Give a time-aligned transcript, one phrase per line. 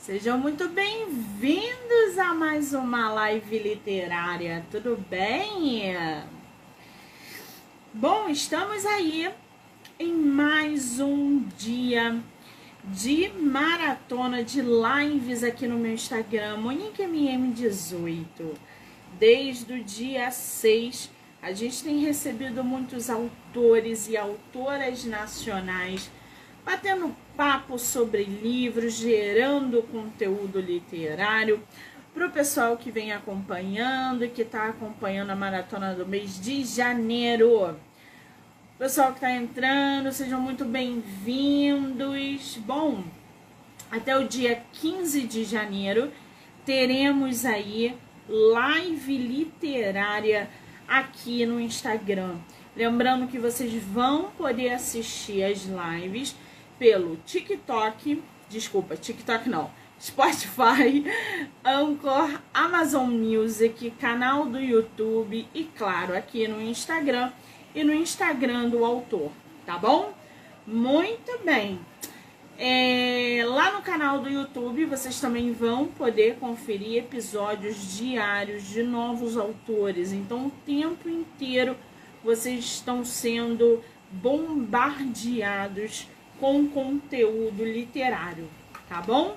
[0.00, 5.94] Sejam muito bem-vindos a mais uma live literária, tudo bem?
[7.92, 9.28] Bom, estamos aí
[9.98, 12.18] em mais um dia
[12.84, 18.54] de maratona de lives aqui no meu Instagram, MoniqueMM18.
[19.18, 21.10] Desde o dia 6,
[21.42, 26.08] a gente tem recebido muitos autores e autoras nacionais
[26.64, 31.62] batendo papo sobre livros, gerando conteúdo literário
[32.12, 36.64] para o pessoal que vem acompanhando e que está acompanhando a maratona do mês de
[36.64, 37.76] janeiro.
[38.76, 42.56] Pessoal que está entrando, sejam muito bem-vindos.
[42.66, 43.04] Bom,
[43.88, 46.10] até o dia 15 de janeiro
[46.66, 47.96] teremos aí
[48.28, 50.50] live literária
[50.88, 52.34] aqui no Instagram.
[52.76, 56.34] Lembrando que vocês vão poder assistir as lives
[56.78, 61.04] pelo TikTok, desculpa, TikTok não, Spotify,
[61.64, 67.32] Anchor, Amazon Music, canal do YouTube e, claro, aqui no Instagram
[67.74, 69.30] e no Instagram do autor,
[69.66, 70.12] tá bom?
[70.66, 71.80] Muito bem.
[72.60, 79.36] É, lá no canal do YouTube vocês também vão poder conferir episódios diários de novos
[79.36, 80.12] autores.
[80.12, 81.76] Então, o tempo inteiro
[82.22, 88.48] vocês estão sendo bombardeados com conteúdo literário,
[88.88, 89.36] tá bom?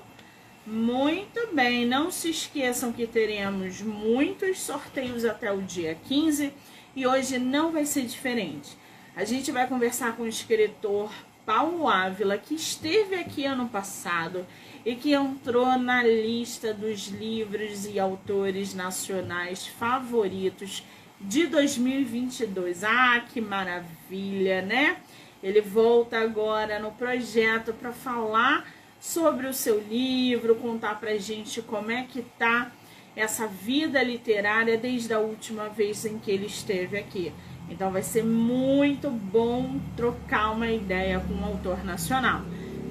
[0.65, 6.53] Muito bem, não se esqueçam que teremos muitos sorteios até o dia 15
[6.95, 8.77] e hoje não vai ser diferente.
[9.15, 11.11] A gente vai conversar com o escritor
[11.45, 14.45] Paulo Ávila, que esteve aqui ano passado
[14.85, 20.83] e que entrou na lista dos livros e autores nacionais favoritos
[21.19, 22.83] de 2022.
[22.83, 24.97] Ah, que maravilha, né?
[25.43, 28.65] Ele volta agora no projeto para falar
[28.99, 32.71] sobre o seu livro, contar para gente como é que tá
[33.15, 37.33] essa vida literária desde a última vez em que ele esteve aqui.
[37.69, 42.41] Então vai ser muito bom trocar uma ideia com um autor nacional,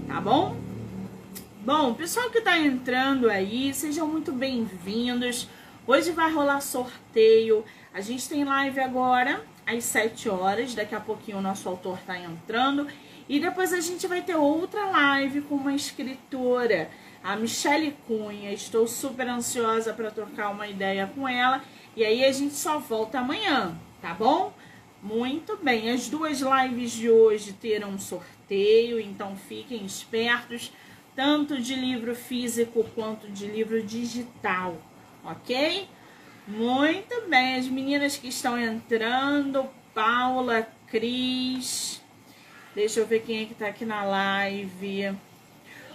[0.09, 0.56] tá bom?
[1.65, 5.49] Bom, pessoal que está entrando aí, sejam muito bem-vindos.
[5.87, 7.65] Hoje vai rolar sorteio.
[7.93, 10.75] A gente tem live agora às 7 horas.
[10.75, 12.86] Daqui a pouquinho o nosso autor está entrando.
[13.28, 16.91] E depois a gente vai ter outra live com uma escritora,
[17.22, 18.53] a Michelle Cunha.
[18.53, 21.62] Estou super ansiosa para trocar uma ideia com ela.
[21.97, 24.53] E aí a gente só volta amanhã, tá bom?
[25.03, 30.70] Muito bem, as duas lives de hoje terão sorteio, então fiquem espertos,
[31.16, 34.76] tanto de livro físico quanto de livro digital,
[35.25, 35.88] ok?
[36.50, 42.03] Muito bem, as meninas que estão entrando, Paula, Cris.
[42.75, 45.15] Deixa eu ver quem é que tá aqui na live.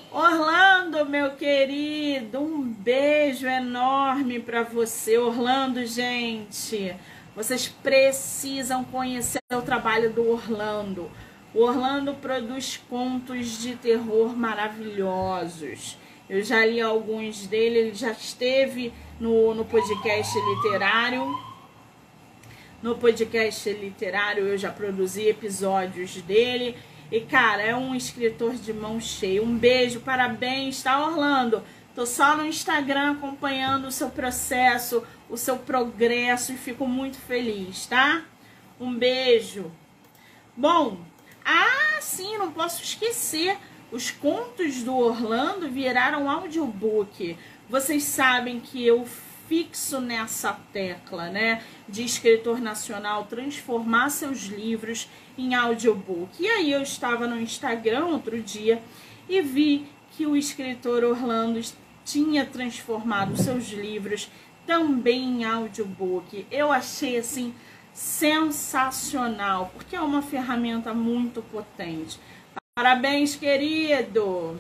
[0.10, 5.18] Orlando, meu querido, um beijo enorme para você.
[5.18, 6.96] Orlando, gente,
[7.36, 11.12] vocês precisam conhecer o trabalho do Orlando.
[11.54, 15.98] O Orlando produz contos de terror maravilhosos.
[16.30, 21.40] Eu já li alguns dele, ele já esteve no, no podcast literário.
[22.82, 26.76] No podcast literário eu já produzi episódios dele.
[27.12, 29.44] E, cara, é um escritor de mão cheia.
[29.44, 31.64] Um beijo, parabéns, tá, Orlando?
[31.94, 37.86] Tô só no Instagram acompanhando o seu processo, o seu progresso e fico muito feliz,
[37.86, 38.24] tá?
[38.80, 39.72] Um beijo.
[40.58, 40.98] Bom,
[41.46, 43.58] ah, sim, não posso esquecer.
[43.96, 47.38] Os contos do Orlando viraram audiobook.
[47.70, 49.08] Vocês sabem que eu
[49.48, 55.08] fixo nessa tecla, né, de escritor nacional transformar seus livros
[55.38, 56.44] em audiobook.
[56.44, 58.84] E aí eu estava no Instagram outro dia
[59.30, 61.62] e vi que o escritor Orlando
[62.04, 64.30] tinha transformado seus livros
[64.68, 66.46] também em audiobook.
[66.52, 67.56] Eu achei assim
[67.94, 72.20] sensacional, porque é uma ferramenta muito potente.
[72.78, 74.60] Parabéns, querido!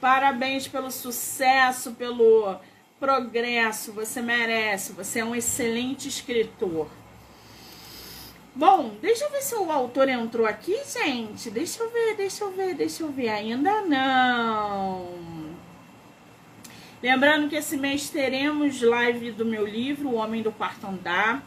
[0.00, 2.56] Parabéns pelo sucesso, pelo
[2.98, 3.92] progresso.
[3.92, 4.92] Você merece.
[4.94, 6.90] Você é um excelente escritor.
[8.52, 11.52] Bom, deixa eu ver se o autor entrou aqui, gente.
[11.52, 13.28] Deixa eu ver, deixa eu ver, deixa eu ver.
[13.28, 15.06] Ainda não.
[17.00, 21.44] Lembrando que esse mês teremos live do meu livro, O Homem do Quarto Andar.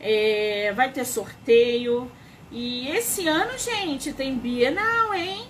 [0.00, 2.10] É, vai ter sorteio.
[2.56, 5.44] E esse ano, gente, tem Bienal, hein?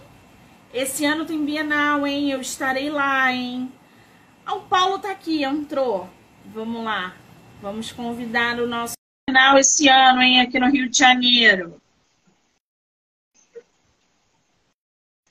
[0.73, 2.31] Esse ano tem Bienal, hein?
[2.31, 3.71] Eu estarei lá, hein?
[4.47, 6.09] Ah, o Paulo tá aqui, entrou.
[6.47, 7.15] Vamos lá.
[7.61, 8.95] Vamos convidar o nosso
[9.29, 10.41] Bienal esse ano, hein?
[10.41, 11.79] Aqui no Rio de Janeiro.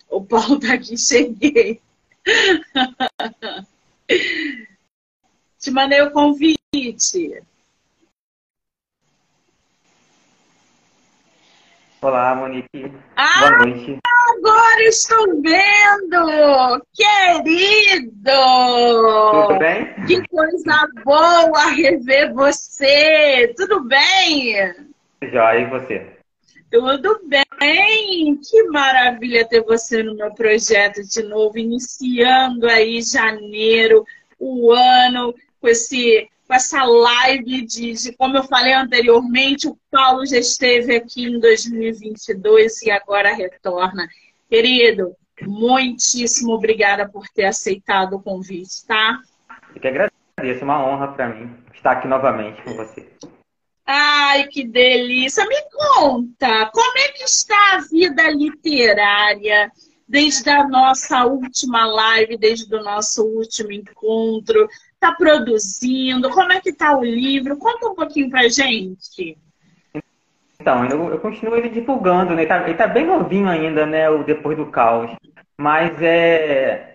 [0.08, 1.82] O Paulo tá aqui, cheguei.
[5.58, 7.42] Te mandei o convite.
[12.04, 12.92] Olá, Monique.
[13.16, 13.98] Ah, Boa noite.
[14.04, 16.86] Agora estou vendo!
[16.94, 18.30] Querido!
[19.32, 20.06] Tudo bem?
[20.06, 23.54] Que coisa boa rever você!
[23.56, 24.76] Tudo bem?
[25.32, 26.06] Já, e você?
[26.70, 28.36] Tudo bem!
[28.36, 34.04] Que maravilha ter você no meu projeto de novo, iniciando aí janeiro,
[34.38, 40.24] o ano, com esse com essa live de, de, como eu falei anteriormente, o Paulo
[40.24, 44.08] já esteve aqui em 2022 e agora retorna.
[44.48, 49.20] Querido, muitíssimo obrigada por ter aceitado o convite, tá?
[49.74, 53.12] Eu que agradeço, é uma honra para mim estar aqui novamente com você.
[53.84, 55.44] Ai, que delícia!
[55.46, 59.72] Me conta, como é que está a vida literária
[60.08, 64.70] desde a nossa última live, desde o nosso último encontro?
[65.04, 66.30] Está produzindo?
[66.30, 67.58] Como é que está o livro?
[67.58, 69.38] Conta um pouquinho para gente.
[70.60, 72.44] Então, eu, eu continuo ele divulgando, né?
[72.44, 74.10] Ele está tá bem novinho ainda, né?
[74.10, 75.12] O Depois do Caos.
[75.58, 76.92] Mas é.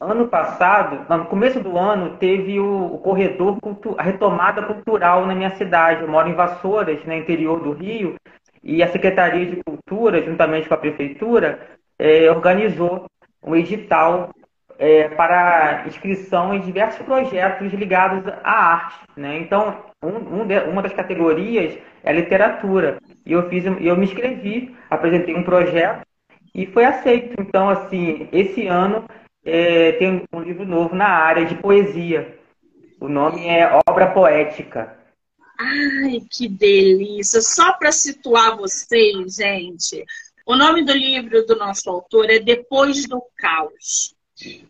[0.00, 3.58] Ano passado, no começo do ano, teve o, o corredor,
[3.98, 6.02] a retomada cultural na minha cidade.
[6.02, 8.16] Eu moro em Vassouras, no né, interior do Rio,
[8.64, 11.60] e a Secretaria de Cultura, juntamente com a Prefeitura,
[11.98, 13.04] é, organizou
[13.44, 14.30] um edital
[14.80, 18.98] é, para inscrição em diversos projetos ligados à arte.
[19.14, 19.38] Né?
[19.38, 22.98] Então, um, um de, uma das categorias é literatura.
[23.26, 26.00] E eu, fiz, eu me inscrevi, apresentei um projeto
[26.54, 27.34] e foi aceito.
[27.38, 29.04] Então, assim, esse ano
[29.44, 32.38] é, tem um livro novo na área de poesia.
[32.98, 34.96] O nome é Obra Poética.
[35.58, 37.42] Ai, que delícia!
[37.42, 40.06] Só para situar vocês, gente,
[40.46, 44.18] o nome do livro do nosso autor é Depois do Caos.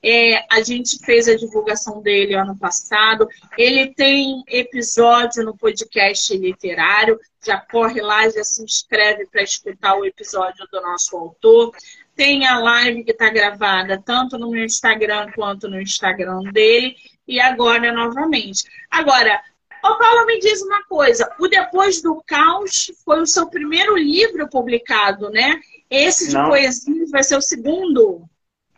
[0.03, 3.29] É, a gente fez a divulgação dele ano passado.
[3.57, 7.19] Ele tem episódio no podcast literário.
[7.45, 11.75] Já corre lá, já se inscreve para escutar o episódio do nosso autor.
[12.15, 16.97] Tem a live que está gravada tanto no meu Instagram quanto no Instagram dele.
[17.27, 18.65] E agora novamente.
[18.91, 19.41] Agora,
[19.83, 21.33] Ô Paulo, me diz uma coisa.
[21.39, 25.59] O Depois do Caos foi o seu primeiro livro publicado, né?
[25.89, 26.49] Esse de Não.
[26.51, 28.29] poesia vai ser o segundo?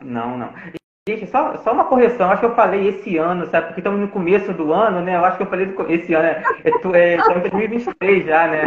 [0.00, 0.54] Não, não.
[1.08, 3.66] Gente, só, só uma correção, acho que eu falei esse ano, sabe?
[3.66, 5.16] Porque estamos no começo do ano, né?
[5.16, 6.44] Eu acho que eu falei esse ano, né?
[6.62, 8.62] É, é, estamos em 2023 já, né?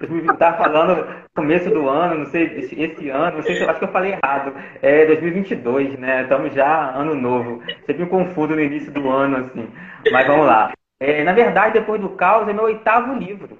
[0.32, 1.06] Estava falando
[1.36, 4.54] começo do ano, não sei, esse, ano, não sei se acho que eu falei errado.
[4.80, 6.22] É 2022, né?
[6.22, 7.62] Estamos já ano novo.
[7.84, 9.68] Sempre me confundo no início do ano, assim.
[10.10, 10.72] Mas vamos lá.
[10.98, 13.58] É, na verdade, depois do caos, é meu oitavo livro.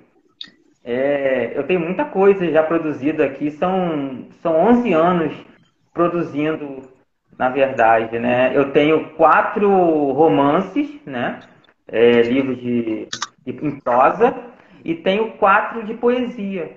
[0.82, 5.46] É, eu tenho muita coisa já produzida aqui, são, são 11 anos
[5.92, 6.96] produzindo
[7.38, 8.50] na verdade, né?
[8.54, 9.70] Eu tenho quatro
[10.12, 11.40] romances, né?
[11.86, 13.08] É, livros de,
[13.46, 14.34] de, em prosa,
[14.84, 16.76] e tenho quatro de poesia.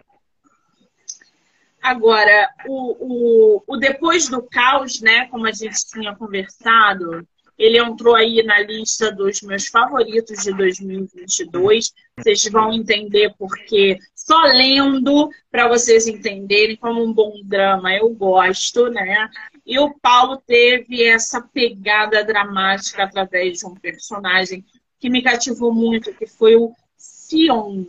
[1.81, 5.25] Agora, o, o, o Depois do Caos, né?
[5.25, 11.91] Como a gente tinha conversado, ele entrou aí na lista dos meus favoritos de 2022.
[12.17, 18.89] Vocês vão entender porque só lendo para vocês entenderem como um bom drama eu gosto,
[18.89, 19.29] né?
[19.65, 24.65] E o Paulo teve essa pegada dramática através de um personagem
[24.99, 27.85] que me cativou muito, que foi o Sion.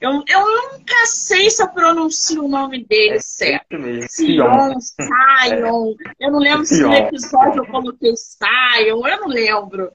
[0.00, 3.76] Eu, eu nunca sei se eu pronuncio o nome dele é certo.
[4.08, 5.94] Sion, Sion.
[6.18, 9.92] Eu não lembro se no episódio eu coloquei Sion, eu não lembro.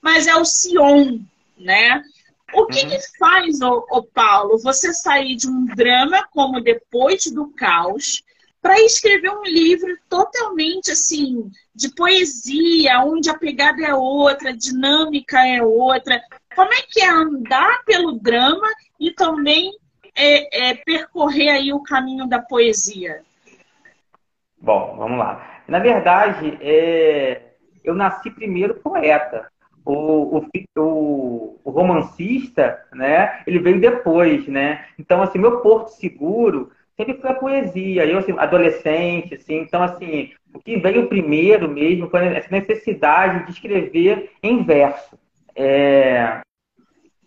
[0.00, 1.18] Mas é o Sion,
[1.58, 2.02] né?
[2.54, 2.90] O que, uhum.
[2.90, 8.22] que faz, ô, ô Paulo, você sair de um drama como Depois do Caos
[8.62, 15.46] para escrever um livro totalmente assim de poesia, onde a pegada é outra, a dinâmica
[15.46, 16.20] é outra.
[16.54, 19.72] Como é que é andar pelo drama e também
[20.14, 23.22] é, é percorrer aí o caminho da poesia?
[24.60, 25.62] Bom, vamos lá.
[25.66, 27.54] Na verdade, é...
[27.82, 29.48] eu nasci primeiro poeta.
[29.82, 30.44] O,
[30.76, 33.42] o, o, romancista, né?
[33.46, 34.84] Ele veio depois, né?
[34.98, 38.04] Então, assim, meu porto seguro sempre foi a poesia.
[38.04, 43.52] Eu, assim, adolescente, assim, então, assim, o que veio primeiro mesmo foi essa necessidade de
[43.52, 45.18] escrever em verso.
[45.56, 46.40] É...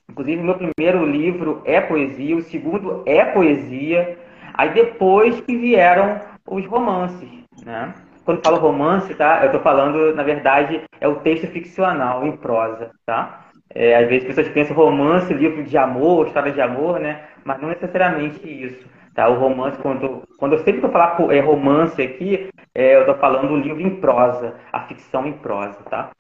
[0.10, 4.18] Inclusive, meu primeiro livro é poesia, o segundo é poesia.
[4.54, 7.30] Aí depois que vieram os romances,
[7.66, 7.94] né?
[8.24, 9.40] Quando falo romance, tá?
[9.42, 13.48] Eu estou falando, na verdade, é o texto ficcional, em prosa, tá?
[13.74, 17.24] É, às vezes as pessoas pensam romance, livro de amor, história de amor, né?
[17.44, 18.93] Mas não necessariamente isso.
[19.14, 19.30] Tá?
[19.30, 23.16] O romance, quando, quando eu sempre que eu falar é, romance aqui, é, eu estou
[23.16, 26.12] falando do livro em prosa, a ficção em prosa, tá?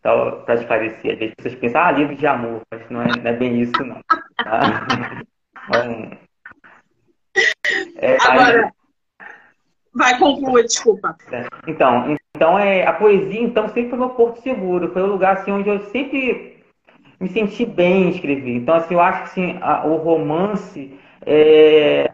[0.00, 3.06] Então, para esclarecer, às vezes as pessoas pensam, ah, livro de amor, mas não é,
[3.06, 4.00] não é bem isso, não.
[4.36, 4.86] Tá?
[5.70, 6.18] Então,
[7.98, 8.72] é, Agora,
[9.94, 11.14] vai concluir, desculpa.
[11.30, 15.36] É, então, então é, a poesia então sempre foi meu porto seguro, foi o lugar
[15.36, 16.64] assim, onde eu sempre
[17.20, 18.54] me senti bem em escrever.
[18.56, 22.12] Então, assim, eu acho que assim, a, o romance é,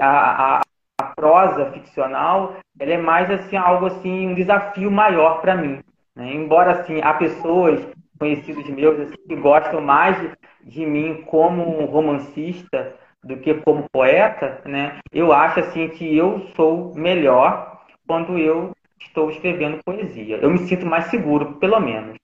[0.00, 0.60] a, a,
[1.00, 5.80] a, prosa ficcional ela é mais assim algo assim um desafio maior para mim
[6.14, 6.32] né?
[6.32, 7.80] embora assim há pessoas
[8.18, 10.30] conhecidos meus assim, que gostam mais de,
[10.64, 16.94] de mim como romancista do que como poeta né eu acho assim que eu sou
[16.94, 22.20] melhor quando eu estou escrevendo poesia eu me sinto mais seguro pelo menos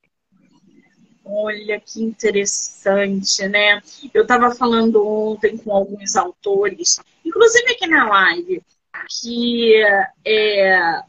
[1.29, 3.83] Olha que interessante, né?
[4.15, 8.63] Eu estava falando ontem com alguns autores, inclusive aqui na live,
[9.21, 9.75] que
[10.25, 11.03] é,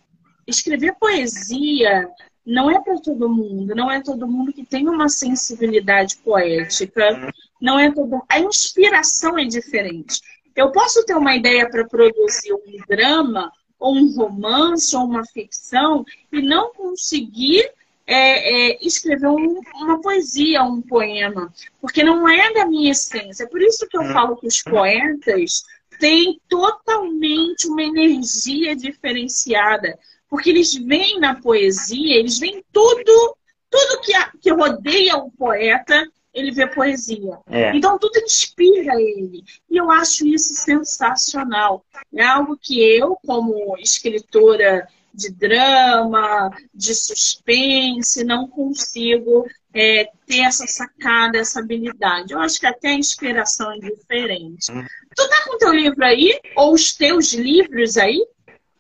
[0.45, 2.09] escrever poesia
[2.45, 7.77] não é para todo mundo, não é todo mundo que tem uma sensibilidade poética, não
[7.77, 10.21] é todo a inspiração é diferente.
[10.55, 16.05] Eu posso ter uma ideia para produzir um drama, ou um romance, ou uma ficção,
[16.31, 17.69] e não conseguir
[18.07, 23.43] é, é, escrever um, uma poesia, um poema, porque não é da minha essência.
[23.43, 24.13] É por isso que eu hum.
[24.13, 25.65] falo que os poetas
[25.99, 29.97] têm totalmente uma energia diferenciada,
[30.29, 33.37] porque eles veem na poesia, eles veem tudo,
[33.69, 37.39] tudo que, a, que rodeia o poeta, ele vê poesia.
[37.47, 37.75] É.
[37.75, 39.43] Então tudo inspira ele.
[39.69, 41.83] E eu acho isso sensacional.
[42.13, 50.65] É algo que eu, como escritora de drama, de suspense, não consigo é, ter essa
[50.65, 52.33] sacada, essa habilidade.
[52.33, 54.71] Eu acho que até a inspiração é diferente.
[54.71, 54.83] Hum.
[55.15, 56.39] Tu tá com teu livro aí?
[56.55, 58.25] Ou os teus livros aí?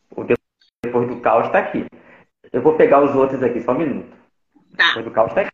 [0.09, 0.23] O
[0.83, 1.85] Depois do Caos está aqui.
[2.51, 4.17] Eu vou pegar os outros aqui, só um minuto.
[4.75, 4.87] Tá.
[4.87, 5.51] Depois do Caos está aqui.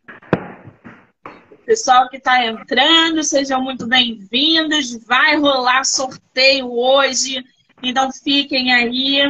[1.66, 5.04] Pessoal que está entrando, sejam muito bem-vindos.
[5.06, 7.42] Vai rolar sorteio hoje,
[7.82, 9.20] então fiquem aí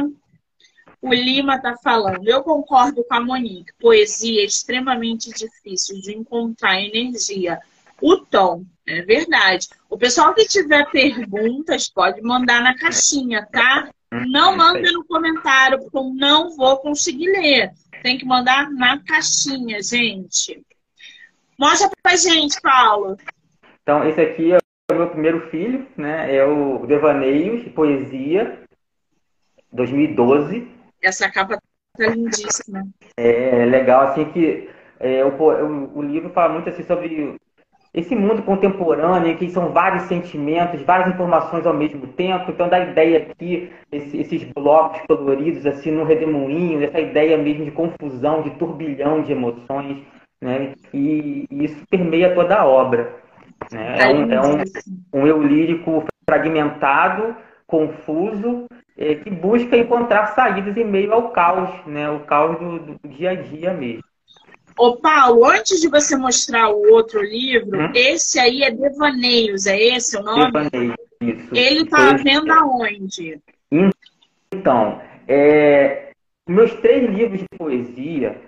[1.01, 2.27] o Lima está falando.
[2.27, 3.73] Eu concordo com a Monique.
[3.79, 7.59] Poesia é extremamente difícil de encontrar energia.
[8.01, 9.67] O tom, é verdade.
[9.89, 13.89] O pessoal que tiver perguntas pode mandar na caixinha, tá?
[14.11, 17.71] Não manda no comentário, porque eu não vou conseguir ler.
[18.03, 20.61] Tem que mandar na caixinha, gente.
[21.57, 23.17] Mostra pra gente, Paulo.
[23.81, 24.57] Então, esse aqui é
[24.91, 26.35] o meu primeiro filho, né?
[26.35, 28.61] É o Devaneios, Poesia,
[29.71, 30.74] 2012.
[31.05, 31.59] Essa capa
[31.95, 32.83] tá lindíssima.
[33.15, 34.67] É, é legal, assim, que
[34.99, 37.35] é, o, o, o, livro fala muito assim sobre
[37.93, 42.49] esse mundo contemporâneo, em que são vários sentimentos, várias informações ao mesmo tempo.
[42.49, 47.65] Então, dá a ideia aqui, esse, esses blocos coloridos, assim, no redemoinho, essa ideia mesmo
[47.65, 49.99] de confusão, de turbilhão de emoções,
[50.41, 50.73] né?
[50.91, 53.15] E, e isso permeia toda a obra.
[53.71, 53.97] Né?
[53.99, 57.35] É, um, é um, um eu lírico fragmentado,
[57.67, 58.65] confuso,
[58.97, 62.09] é, que busca encontrar saídas em meio ao caos, né?
[62.09, 64.03] O caos do, do dia a dia mesmo.
[64.77, 67.91] Ô Paulo, antes de você mostrar o outro livro, hum?
[67.93, 70.51] esse aí é Devaneios, é esse o nome?
[70.51, 71.55] Devaneios, isso.
[71.55, 73.39] Ele está à venda aonde?
[74.51, 76.11] Então, é,
[76.47, 78.41] meus três livros de poesia,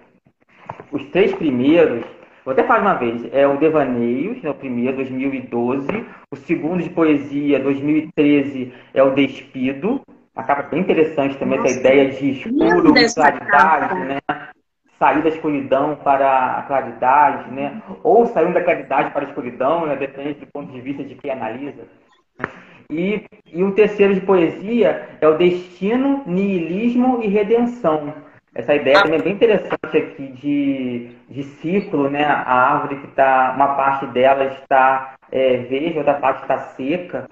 [0.92, 2.06] os três primeiros,
[2.44, 5.88] vou até falar uma vez, é o Devaneios, é o primeiro, 2012,
[6.30, 10.02] o segundo de poesia, 2013, é o Despido,
[10.38, 14.20] uma capa bem interessante também, Nossa, essa ideia de escuro, de claridade, né?
[15.00, 17.82] Sair da escuridão para a claridade, né?
[18.04, 19.96] Ou sair da claridade para a escuridão, né?
[19.96, 21.88] depende do ponto de vista de quem analisa.
[22.92, 28.14] E, e o terceiro de poesia é o destino, niilismo e redenção.
[28.54, 32.26] Essa ideia também é bem interessante aqui de, de ciclo, né?
[32.26, 37.28] A árvore que está, uma parte dela está é, verde, outra parte está seca.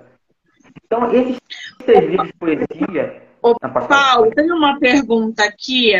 [0.96, 1.38] Então, esses
[1.86, 3.22] três livros de poesia.
[3.42, 5.94] Ô, Paulo, tem uma pergunta aqui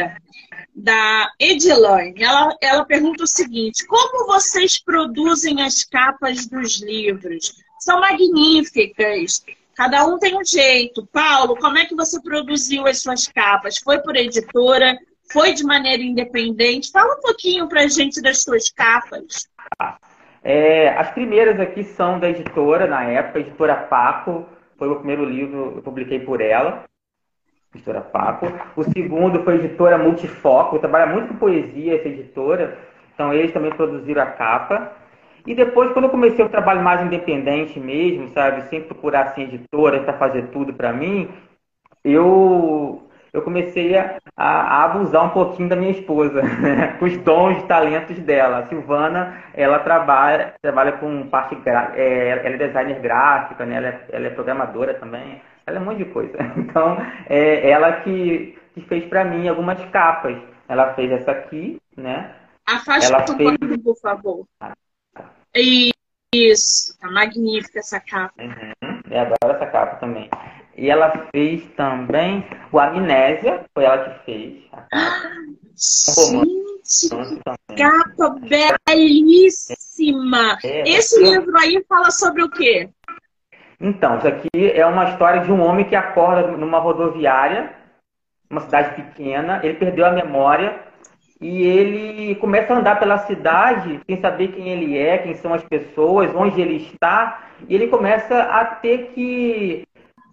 [0.74, 2.16] da Edilane.
[2.18, 7.54] Ela, ela pergunta o seguinte: como vocês produzem as capas dos livros?
[7.80, 9.44] São magníficas.
[9.76, 11.06] Cada um tem um jeito.
[11.12, 13.78] Paulo, como é que você produziu as suas capas?
[13.78, 14.98] Foi por editora?
[15.32, 16.92] Foi de maneira independente?
[16.92, 19.50] Fala um pouquinho pra gente das suas capas.
[20.44, 24.46] É, as primeiras aqui são da editora, na época, editora Paco.
[24.78, 26.84] Foi o primeiro livro eu publiquei por ela,
[27.74, 28.48] editora Paco.
[28.76, 32.78] O segundo foi editora Multifoco, trabalha muito com poesia essa editora.
[33.14, 34.92] Então eles também produziram a capa.
[35.48, 40.02] E depois, quando eu comecei o trabalho mais independente mesmo, sabe, sem procurar assim, editora
[40.02, 41.30] para fazer tudo para mim,
[42.04, 43.05] eu
[43.36, 46.96] eu comecei a, a, abusar um pouquinho da minha esposa, né?
[46.98, 48.60] com os dons e talentos dela.
[48.60, 53.76] A Silvana, ela trabalha, trabalha com parte é, ela é designer gráfica, né?
[53.76, 56.38] ela, é, ela é programadora também, ela é um monte de coisa.
[56.56, 56.98] Então,
[57.30, 60.38] é ela que, que fez para mim algumas capas.
[60.68, 62.32] Ela fez essa aqui, né?
[62.66, 63.84] Afasta ela o fez...
[63.84, 64.46] por favor.
[66.34, 68.34] Isso, tá magnífica essa capa.
[68.42, 69.00] Uhum.
[69.10, 70.30] Eu adoro essa capa também.
[70.78, 74.64] E ela fez também o Amnésia, foi ela que fez.
[74.74, 75.16] A capa.
[76.86, 77.10] Gente,
[77.78, 78.36] capa
[78.88, 80.58] belíssima!
[80.64, 81.32] É, Esse eu...
[81.32, 82.90] livro aí fala sobre o quê?
[83.80, 87.74] Então, isso aqui é uma história de um homem que acorda numa rodoviária,
[88.50, 90.80] uma cidade pequena, ele perdeu a memória
[91.42, 95.64] e ele começa a andar pela cidade sem saber quem ele é, quem são as
[95.64, 99.86] pessoas, onde ele está, e ele começa a ter que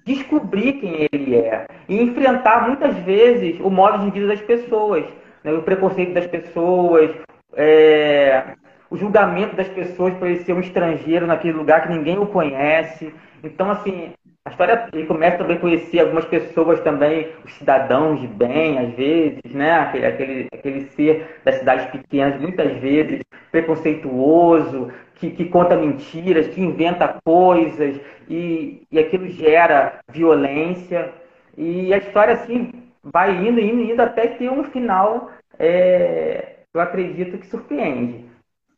[0.05, 5.05] descobrir quem ele é e enfrentar muitas vezes o modo de vida das pessoas,
[5.45, 5.53] né?
[5.53, 7.11] o preconceito das pessoas,
[7.55, 8.55] é,
[8.91, 13.15] o julgamento das pessoas por ele ser um estrangeiro naquele lugar que ninguém o conhece.
[13.43, 14.13] Então, assim,
[14.45, 18.93] a história ele começa também a conhecer algumas pessoas também, os cidadãos de bem, às
[18.95, 19.73] vezes, né?
[19.73, 24.91] Aquele, aquele, aquele ser das cidades pequenas, muitas vezes preconceituoso,
[25.23, 31.13] que, que conta mentiras, que inventa coisas, e, e aquilo gera violência.
[31.57, 32.73] E a história, assim,
[33.05, 38.25] vai indo, indo, indo, até ter um final, é, eu acredito que surpreende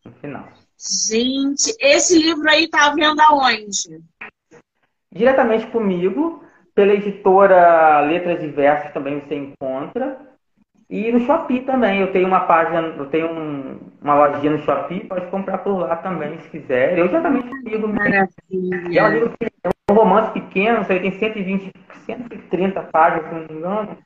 [0.04, 0.46] no final.
[1.08, 4.02] Gente, esse livro aí tá vendo aonde?
[5.10, 10.33] Diretamente comigo, pela editora Letras Diversas também você encontra.
[10.88, 15.06] E no Shopee também, eu tenho uma página, eu tenho um, uma lojinha no Shopee,
[15.06, 16.98] pode comprar por lá também, se quiser.
[16.98, 17.88] Eu diretamente comigo.
[17.88, 18.98] Maravilha.
[18.98, 21.72] É um, livro, é um romance pequeno, isso aí tem 120,
[22.04, 23.98] 130 páginas, se não me engano.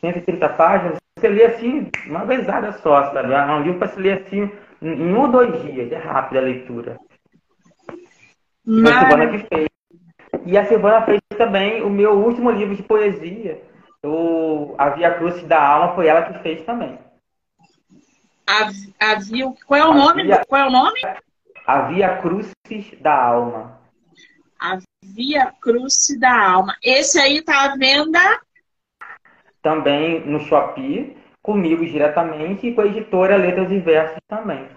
[0.00, 0.96] 130 páginas.
[1.18, 3.32] Você lê assim, uma vezada só, sabe?
[3.32, 6.44] É um livro para se ler assim em um ou dois dias, é rápida a
[6.44, 6.98] leitura.
[8.64, 9.68] Foi a Silvana que fez.
[10.46, 13.60] E a Silvana fez também o meu último livro de poesia,
[14.04, 16.98] o A Via Cruz da Alma, foi ela que fez também.
[18.46, 20.22] A, a via, qual é o a nome?
[20.22, 21.00] Via, qual é o nome?
[21.66, 22.52] A Via Cruz
[23.00, 23.78] da Alma.
[24.58, 26.76] A Via Cruz da Alma.
[26.82, 28.20] Esse aí tá à venda?
[29.60, 34.68] Também no Shopee, comigo diretamente e com a editora Letras e Versos também.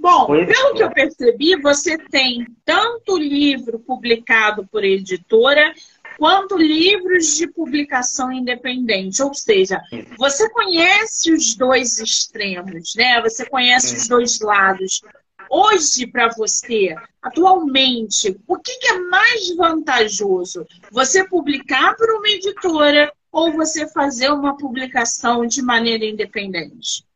[0.00, 5.74] Bom, pelo que eu percebi, você tem tanto livro publicado por editora
[6.18, 9.22] quanto livros de publicação independente.
[9.22, 9.80] Ou seja,
[10.18, 13.22] você conhece os dois extremos, né?
[13.22, 15.00] Você conhece os dois lados.
[15.48, 20.66] Hoje, para você, atualmente, o que, que é mais vantajoso?
[20.90, 27.06] Você publicar para uma editora ou você fazer uma publicação de maneira independente?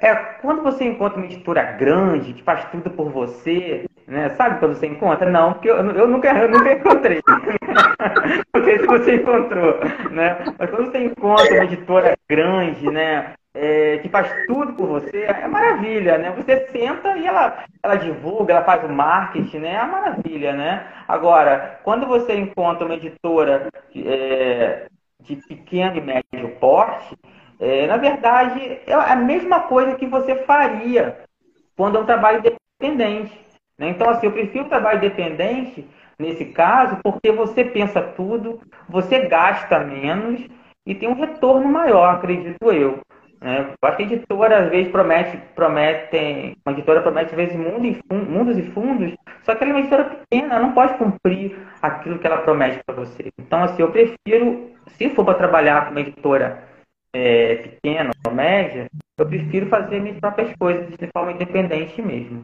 [0.00, 4.30] É, quando você encontra uma editora grande, que faz tudo por você, né?
[4.30, 5.30] Sabe quando você encontra?
[5.30, 7.20] Não, porque eu, eu, nunca, eu nunca encontrei.
[8.54, 9.78] não sei se você encontrou,
[10.10, 10.44] né?
[10.58, 13.34] Mas quando você encontra uma editora grande, né?
[13.54, 16.32] É, que faz tudo por você, é maravilha, né?
[16.36, 19.74] Você senta e ela, ela divulga, ela faz o marketing, né?
[19.74, 20.86] É uma maravilha, né?
[21.06, 24.86] Agora, quando você encontra uma editora é,
[25.20, 27.16] de pequeno e médio porte,
[27.58, 31.18] é, na verdade, é a mesma coisa que você faria
[31.76, 33.47] quando é um trabalho independente.
[33.78, 33.90] Né?
[33.90, 35.86] Então, assim, eu prefiro o trabalho independente
[36.18, 40.44] nesse caso, porque você pensa tudo, você gasta menos
[40.84, 42.98] e tem um retorno maior, acredito eu.
[43.40, 43.72] Né?
[43.80, 47.86] Eu acho que a editora às vezes promete, promete, uma editora promete às vezes mundo
[47.86, 49.14] e mundos e fundos,
[49.44, 52.80] só que ela é uma editora pequena, ela não pode cumprir aquilo que ela promete
[52.84, 53.30] para você.
[53.38, 56.64] Então, assim, eu prefiro, se for para trabalhar com uma editora
[57.14, 62.42] é, pequena ou média, eu prefiro fazer minhas próprias coisas de forma independente mesmo.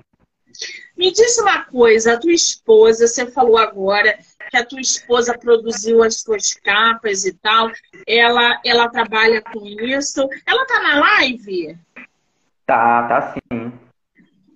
[0.96, 4.18] Me diz uma coisa, a tua esposa, você falou agora
[4.50, 7.70] que a tua esposa produziu as tuas capas e tal,
[8.06, 10.28] ela, ela trabalha com isso.
[10.46, 11.76] Ela tá na live?
[12.66, 13.72] Tá, tá sim.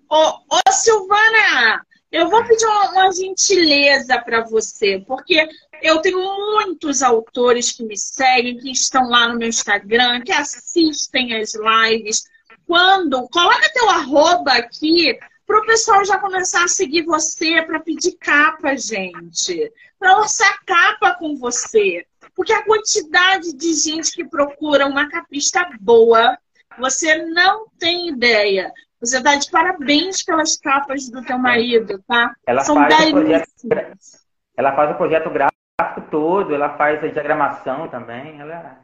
[0.08, 5.46] Ô, Silvana, eu vou pedir uma, uma gentileza para você, porque
[5.82, 11.34] eu tenho muitos autores que me seguem, que estão lá no meu Instagram, que assistem
[11.34, 12.24] as lives.
[12.66, 18.12] Quando, coloca teu arroba aqui para o pessoal já começar a seguir você, para pedir
[18.20, 19.72] capa, gente.
[19.98, 22.06] Para orçar capa com você.
[22.36, 26.36] Porque a quantidade de gente que procura uma capista boa,
[26.78, 28.70] você não tem ideia.
[29.00, 32.34] Você tá de parabéns pelas capas do teu marido, tá?
[32.46, 34.26] Ela São faz o projeto, belíssimas.
[34.54, 38.78] ela faz o projeto gráfico todo, ela faz a diagramação também, ela,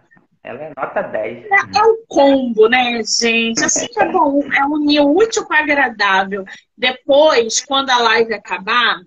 [0.44, 1.46] ela é nota 10.
[1.46, 3.64] É, é o combo, né, gente?
[3.64, 6.44] Assim que é bom, é unir útil com agradável.
[6.76, 9.00] Depois, quando a live acabar,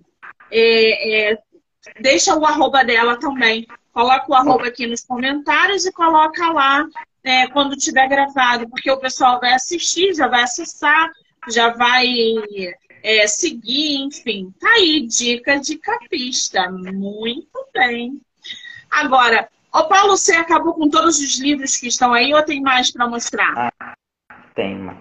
[0.51, 1.37] é, é,
[2.01, 3.67] deixa o arroba dela também.
[3.93, 6.87] Coloca o arroba aqui nos comentários e coloca lá
[7.23, 11.11] é, quando tiver gravado, porque o pessoal vai assistir, já vai acessar,
[11.49, 12.07] já vai
[13.03, 14.51] é, seguir, enfim.
[14.59, 16.67] Tá aí, dica de capista.
[16.71, 18.19] Muito bem.
[18.89, 19.47] Agora,
[19.77, 23.07] ô Paulo, você acabou com todos os livros que estão aí ou tem mais para
[23.07, 23.71] mostrar?
[23.79, 23.93] Ah,
[24.55, 24.97] tem mais.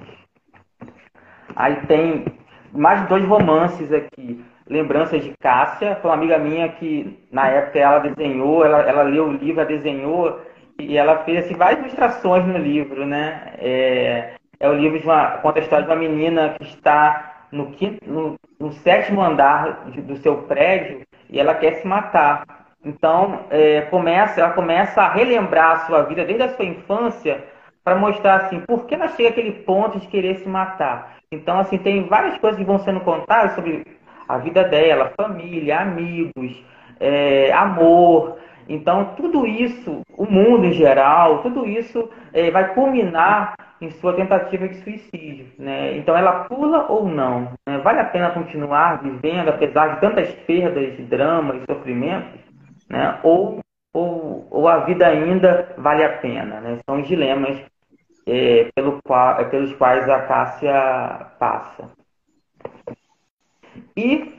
[1.54, 2.26] Aí tem
[2.72, 4.44] mais dois romances aqui.
[4.68, 9.28] Lembranças de Cássia, foi uma amiga minha que na época ela desenhou, ela, ela leu
[9.28, 10.40] o livro, ela desenhou
[10.78, 13.54] e ela fez assim, várias ilustrações no livro, né?
[13.58, 17.70] É, é o livro de uma, conta a história de uma menina que está no,
[17.72, 22.44] quinto, no, no sétimo andar do seu prédio e ela quer se matar.
[22.86, 27.44] Então, é, começa, ela começa a relembrar a sua vida desde a sua infância
[27.82, 31.16] para mostrar assim, por que ela chega àquele ponto de querer se matar.
[31.32, 33.84] Então, assim, tem várias coisas que vão sendo contadas sobre
[34.28, 36.64] a vida dela, família, amigos,
[37.00, 38.38] é, amor.
[38.68, 44.68] Então, tudo isso, o mundo em geral, tudo isso é, vai culminar em sua tentativa
[44.68, 45.48] de suicídio.
[45.58, 45.96] Né?
[45.96, 47.52] Então, ela pula ou não?
[47.66, 47.78] Né?
[47.78, 52.45] Vale a pena continuar vivendo, apesar de tantas perdas, dramas e sofrimentos?
[52.88, 53.20] Né?
[53.22, 53.60] Ou,
[53.92, 56.60] ou, ou a vida ainda vale a pena?
[56.60, 56.78] Né?
[56.84, 57.58] São os dilemas
[58.26, 61.90] é, pelo qual, pelos quais a Cássia passa.
[63.96, 64.34] E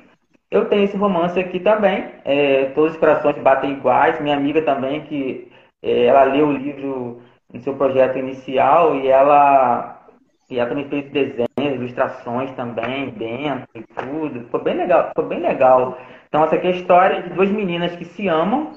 [0.49, 4.19] eu tenho esse romance aqui também, é, Todos os Corações Batem Iguais.
[4.21, 7.21] Minha amiga também, que é, ela leu o livro
[7.53, 10.05] no seu projeto inicial e ela,
[10.49, 14.41] e ela também fez desenhos, ilustrações também dentro e tudo.
[14.41, 15.97] Ficou bem legal, ficou bem legal.
[16.27, 18.73] Então essa aqui é a história de duas meninas que se amam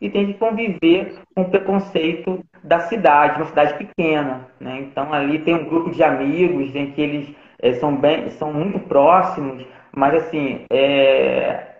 [0.00, 4.48] e têm que conviver com o preconceito da cidade, uma cidade pequena.
[4.60, 4.80] Né?
[4.80, 8.78] Então ali tem um grupo de amigos em que eles é, são, bem, são muito
[8.80, 9.64] próximos,
[9.94, 11.76] mas assim, é,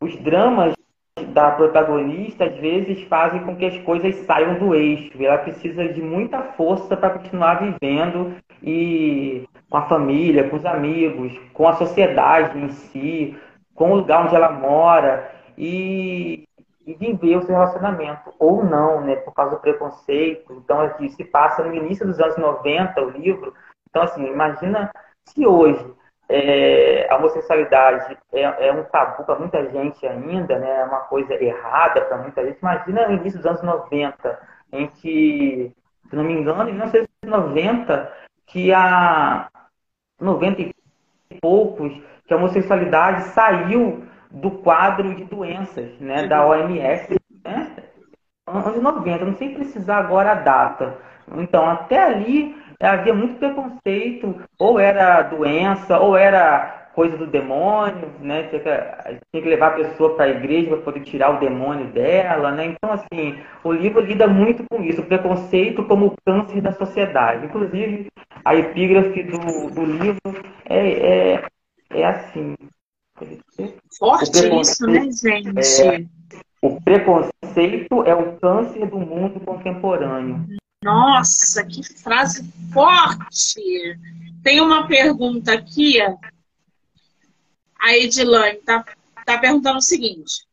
[0.00, 0.74] os dramas
[1.28, 5.10] da protagonista às vezes fazem com que as coisas saiam do eixo.
[5.18, 11.32] Ela precisa de muita força para continuar vivendo e com a família, com os amigos,
[11.52, 13.36] com a sociedade em si,
[13.76, 16.48] com o lugar onde ela mora e,
[16.84, 20.52] e viver o seu relacionamento ou não, né, por causa do preconceito.
[20.54, 23.54] Então aqui se passa no início dos anos 90 o livro.
[23.88, 24.90] Então assim, imagina
[25.24, 25.94] se hoje
[26.28, 30.80] é, a homossexualidade é, é um tabu para muita gente ainda, né?
[30.80, 32.58] é uma coisa errada para muita gente.
[32.58, 34.40] Imagina no início dos anos 90,
[34.72, 35.72] em que,
[36.08, 38.12] se não me engano, em 1990,
[38.46, 39.48] que a
[40.20, 40.74] 90 e
[41.40, 41.92] poucos,
[42.26, 47.16] que a homossexualidade saiu do quadro de doenças né, da OMS.
[47.44, 47.72] Né?
[48.46, 50.98] Anos 90, não sei precisar agora a data.
[51.36, 58.44] Então, até ali havia muito preconceito, ou era doença, ou era coisa do demônio, né?
[58.44, 58.70] Tinha que,
[59.30, 62.66] tinha que levar a pessoa para a igreja para poder tirar o demônio dela, né?
[62.66, 67.44] Então, assim, o livro lida muito com isso, o preconceito como câncer da sociedade.
[67.44, 68.06] Inclusive,
[68.42, 70.20] a epígrafe do, do livro
[70.64, 71.44] é, é,
[71.90, 72.54] é assim.
[73.98, 75.82] Forte isso, né, gente?
[75.82, 76.04] É,
[76.60, 80.46] o preconceito é o câncer do mundo contemporâneo.
[80.82, 83.98] Nossa, que frase forte!
[84.42, 85.98] Tem uma pergunta aqui.
[87.78, 88.84] A Edilane está
[89.24, 90.46] tá perguntando o seguinte: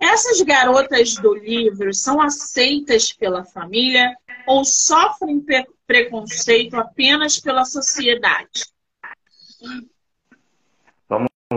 [0.00, 4.14] essas garotas do livro são aceitas pela família
[4.46, 8.64] ou sofrem pre preconceito apenas pela sociedade?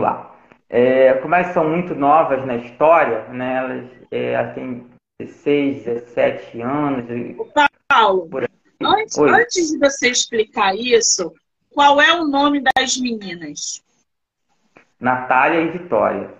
[0.00, 0.34] Vamos lá.
[0.68, 4.86] É, como elas são muito novas na história, né, elas, é, elas têm
[5.18, 7.04] 16, 17 anos.
[7.88, 8.30] Paulo,
[8.80, 11.34] antes, antes de você explicar isso,
[11.70, 13.82] qual é o nome das meninas?
[14.98, 16.30] Natália e Vitória.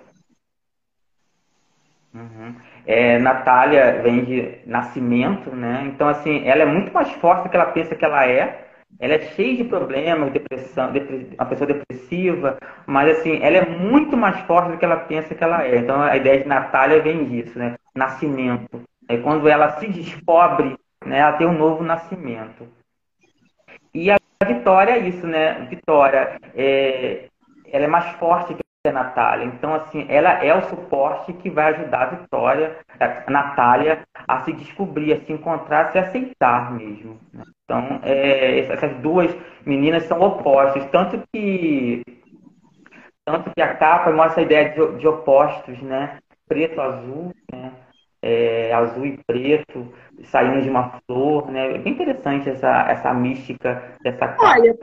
[2.14, 2.54] Uhum.
[2.86, 5.90] É, Natália vem de nascimento, né?
[5.92, 8.69] Então, assim, ela é muito mais forte do que ela pensa que ela é.
[8.98, 10.90] Ela é cheia de problemas, depressão,
[11.38, 15.42] uma pessoa depressiva, mas, assim, ela é muito mais forte do que ela pensa que
[15.42, 15.78] ela é.
[15.78, 17.76] Então, a ideia de Natália vem disso, né?
[17.94, 18.82] Nascimento.
[19.08, 22.68] É quando ela se descobre né, ela tem um novo nascimento.
[23.94, 25.66] E a Vitória é isso, né?
[25.66, 27.28] Vitória, é,
[27.66, 29.44] ela é mais forte que a Natália.
[29.44, 34.52] Então, assim, ela é o suporte que vai ajudar a Vitória, a Natália, a se
[34.54, 37.18] descobrir, a se encontrar, a se aceitar mesmo.
[37.64, 42.02] Então, é, essas duas meninas são opostas, tanto que
[43.22, 46.18] tanto que a capa mostra a ideia de, de opostos, né?
[46.48, 47.72] Preto, azul, né?
[48.22, 49.92] É, azul e preto
[50.24, 51.74] saindo de uma flor, né?
[51.74, 54.58] É bem interessante essa, essa mística dessa capa.
[54.58, 54.74] Olha,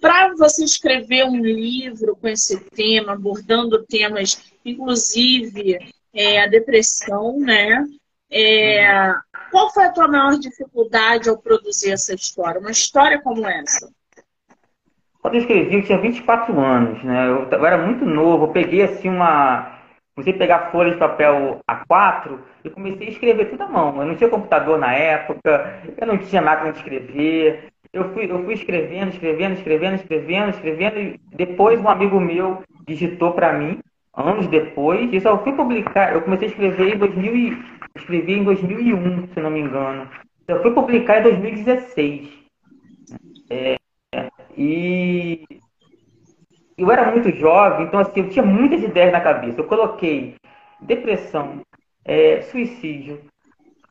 [0.00, 5.78] para você escrever um livro com esse tema, abordando temas, inclusive
[6.12, 7.84] é, a depressão, né?
[8.30, 9.14] É.
[9.50, 12.60] Qual foi a tua maior dificuldade ao produzir essa história?
[12.60, 13.88] Uma história como essa?
[15.22, 17.28] Quando eu escrevi, eu tinha 24 anos, né?
[17.28, 19.72] Eu, eu era muito novo, eu peguei assim uma.
[20.14, 23.96] Comecei a pegar folhas de papel A4 e comecei a escrever tudo à mão.
[24.00, 27.72] Eu não tinha computador na época, eu não tinha máquina de escrever.
[27.94, 33.32] Eu fui, eu fui escrevendo, escrevendo, escrevendo, escrevendo, escrevendo, e depois um amigo meu digitou
[33.32, 33.78] para mim,
[34.12, 36.12] anos depois, e só fui publicar.
[36.12, 37.56] Eu comecei a escrever em 2000 e,
[37.94, 40.10] escrevi em 2001, se não me engano.
[40.48, 42.28] Eu fui publicar em 2016.
[43.48, 43.76] É,
[44.58, 45.44] e
[46.76, 49.60] eu era muito jovem, então assim, eu tinha muitas ideias na cabeça.
[49.60, 50.34] Eu coloquei
[50.80, 51.60] depressão,
[52.04, 53.20] é, suicídio,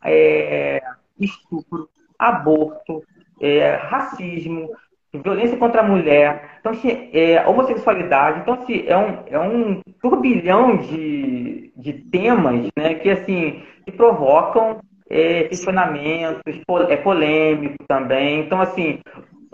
[0.04, 0.84] é,
[1.18, 1.88] estupro,
[2.20, 3.02] aborto,
[3.44, 4.70] é, racismo,
[5.14, 8.40] violência contra a mulher, então, assim, é, homossexualidade.
[8.40, 14.80] Então, assim, é um, é um turbilhão de, de temas né, que, assim, que provocam
[15.10, 16.42] é, questionamentos,
[16.90, 18.40] é polêmico também.
[18.40, 19.00] Então, assim,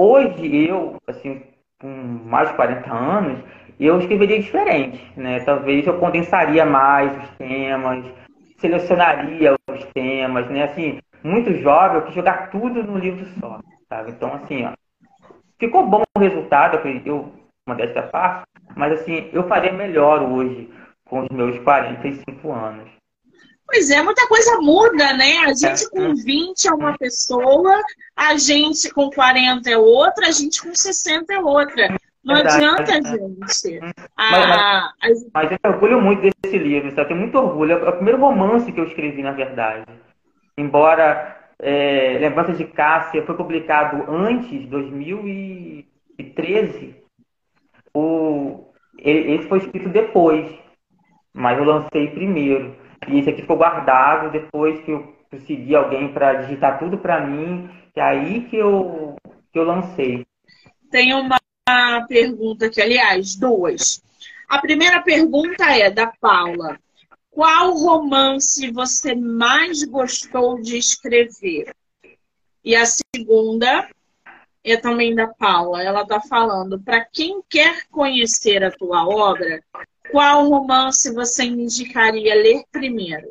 [0.01, 1.41] Hoje eu, assim,
[1.77, 3.43] com mais de 40 anos,
[3.77, 5.41] eu escreveria diferente, né?
[5.41, 8.05] Talvez eu condensaria mais os temas,
[8.59, 10.63] selecionaria os temas, né?
[10.63, 14.11] Assim, muito jovem, eu quis jogar tudo no livro só, sabe?
[14.11, 14.73] Então, assim, ó,
[15.59, 17.33] ficou bom o resultado, eu,
[17.67, 20.69] uma dessa parte, mas assim, eu faria melhor hoje
[21.05, 22.89] com os meus 45 anos.
[23.65, 25.37] Pois é, muita coisa muda, né?
[25.45, 27.79] A gente com 20 é uma pessoa,
[28.15, 31.95] a gente com 40 é outra, a gente com 60 é outra.
[32.23, 32.65] Não Verdade.
[32.65, 33.79] adianta, gente.
[34.17, 37.09] A, mas, mas, mas, eu orgulho muito desse livro, sabe?
[37.09, 37.73] Tenho muito orgulho.
[37.73, 39.85] É o primeiro romance que eu escrevi, na verdade.
[40.57, 46.95] Embora é, de Cássia foi publicado antes, 2013,
[47.93, 50.49] o, esse foi escrito depois,
[51.33, 52.77] mas eu lancei primeiro.
[53.07, 57.69] E esse aqui ficou guardado depois que eu consegui alguém para digitar tudo para mim,
[57.93, 59.15] que é aí que eu,
[59.51, 60.25] que eu lancei.
[60.89, 61.37] Tem uma
[62.07, 64.01] pergunta aqui, aliás, duas.
[64.47, 66.79] A primeira pergunta é da Paula.
[67.31, 71.73] Qual romance você mais gostou de escrever?
[72.63, 73.87] E a segunda
[74.63, 75.83] é também da Paula.
[75.83, 79.61] Ela está falando: para quem quer conhecer a tua obra,
[80.11, 83.29] qual romance você indicaria ler primeiro?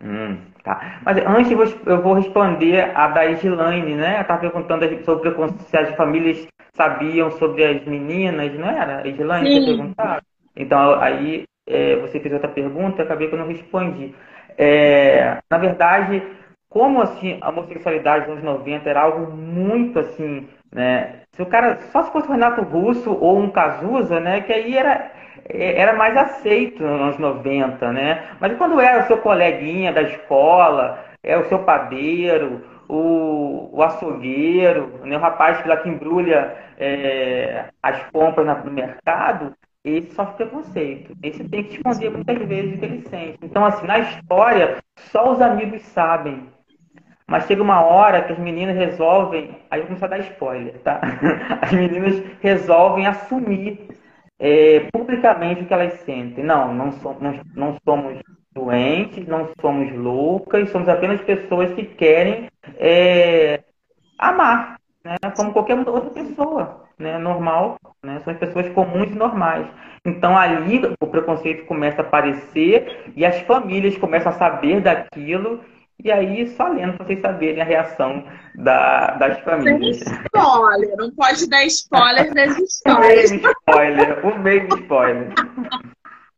[0.00, 1.00] Hum, tá.
[1.04, 4.12] Mas antes eu vou responder a da Edilane, né?
[4.12, 5.34] Ela estava perguntando sobre
[5.66, 9.06] se as famílias sabiam sobre as meninas, não era?
[9.06, 10.22] Edilane que perguntar.
[10.54, 14.14] Então, aí é, você fez outra pergunta, acabei que eu não respondi.
[14.56, 16.22] É, na verdade,
[16.68, 21.22] como assim a homossexualidade nos anos 90 era algo muito assim, né?
[21.32, 24.40] Se o cara só se fosse o Renato Russo ou um Cazuza, né?
[24.40, 25.12] Que aí era
[25.48, 28.24] é, era mais aceito nos anos 90, né?
[28.40, 35.00] Mas quando era o seu coleguinha da escola, é o seu padeiro, o, o açougueiro,
[35.04, 35.16] né?
[35.16, 41.14] o rapaz que lá que embrulha é, as compras no mercado, esse sofre preconceito.
[41.22, 43.38] Esse tem que esconder muitas vezes o que ele sente.
[43.42, 44.78] Então, assim, na história,
[45.10, 46.48] só os amigos sabem.
[47.26, 49.58] Mas chega uma hora que as meninas resolvem.
[49.70, 51.00] Aí eu vou começar a dar spoiler, tá?
[51.60, 53.88] As meninas resolvem assumir
[54.38, 56.42] é, publicamente o que elas sentem.
[56.42, 58.18] Não, não, so, não, não somos
[58.54, 63.62] doentes, não somos loucas, somos apenas pessoas que querem é,
[64.18, 64.77] amar,
[65.08, 65.32] né?
[65.36, 67.18] como qualquer outra pessoa, né?
[67.18, 68.20] normal, né?
[68.24, 69.66] são as pessoas comuns e normais.
[70.04, 75.60] Então ali o preconceito começa a aparecer e as famílias começam a saber daquilo
[76.02, 79.98] e aí, só lendo para vocês saberem a reação da, das famílias.
[79.98, 83.32] Tem spoiler, não pode dar spoiler das histórias.
[83.32, 85.34] Um meio spoiler, meio spoiler.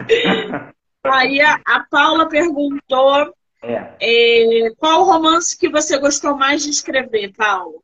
[1.04, 3.90] Aí a, a Paula perguntou é.
[4.00, 7.82] É, qual romance que você gostou mais de escrever, Paulo?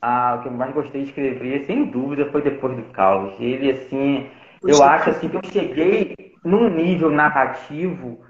[0.00, 3.34] Ah, o que eu mais gostei de escrever, sem dúvida, foi Depois do Caos.
[3.40, 4.28] Ele, assim,
[4.62, 8.20] eu acho assim, que eu cheguei num nível narrativo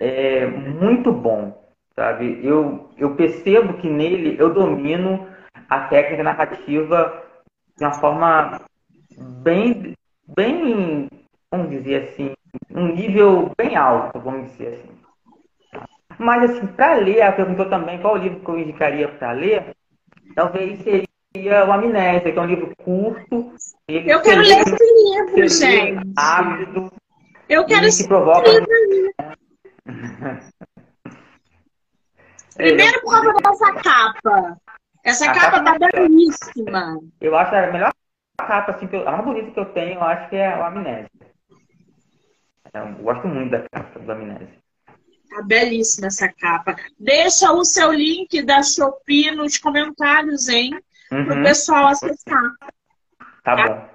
[0.00, 2.38] é, muito bom sabe?
[2.44, 5.26] Eu, eu percebo que nele eu domino
[5.68, 7.24] a técnica narrativa
[7.76, 8.60] de uma forma
[9.42, 9.94] bem,
[10.36, 11.08] bem,
[11.50, 12.34] vamos dizer assim,
[12.70, 14.98] um nível bem alto, vamos dizer assim.
[16.18, 19.76] Mas, assim, para ler, ela perguntou também qual livro que eu indicaria para ler.
[20.34, 23.52] Talvez seria o Amnésia, que é um livro curto.
[23.88, 26.12] eu quero ler esse livro, gente.
[26.16, 26.92] Rápido.
[27.48, 28.48] Eu quero esse provoca...
[28.48, 28.68] livro.
[32.56, 34.58] Primeiro por causa dessa capa.
[35.04, 36.98] Essa a capa, capa tá belíssima.
[37.20, 37.92] Eu acho a melhor
[38.36, 41.08] capa, assim, a mais bonita que eu tenho, eu acho que é o Amnésia.
[42.74, 44.58] Eu gosto muito da capa do Amnésia.
[45.30, 46.74] Tá belíssima essa capa.
[46.98, 50.72] Deixa o seu link da Shopee nos comentários, hein?
[51.10, 51.24] Uhum.
[51.24, 52.52] Para o pessoal acessar.
[53.44, 53.68] Tá, tá?
[53.68, 53.88] bom.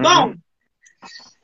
[0.00, 0.38] Bom, uhum.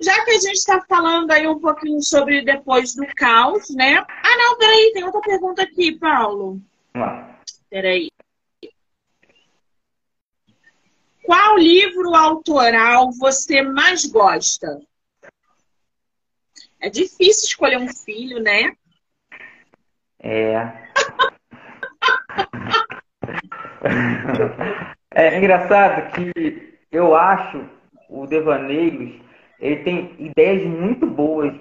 [0.00, 3.96] já que a gente está falando aí um pouquinho sobre depois do caos, né?
[3.98, 6.60] Ah, não, peraí, tem outra pergunta aqui, Paulo.
[6.94, 7.40] Vamos lá.
[7.70, 8.08] Peraí.
[11.24, 14.80] Qual livro autoral você mais gosta?
[16.80, 18.72] É difícil escolher um filho, né?
[20.20, 20.54] É.
[25.14, 27.60] é engraçado que eu acho
[28.08, 29.12] o Devaneios,
[29.60, 31.52] ele tem ideias muito boas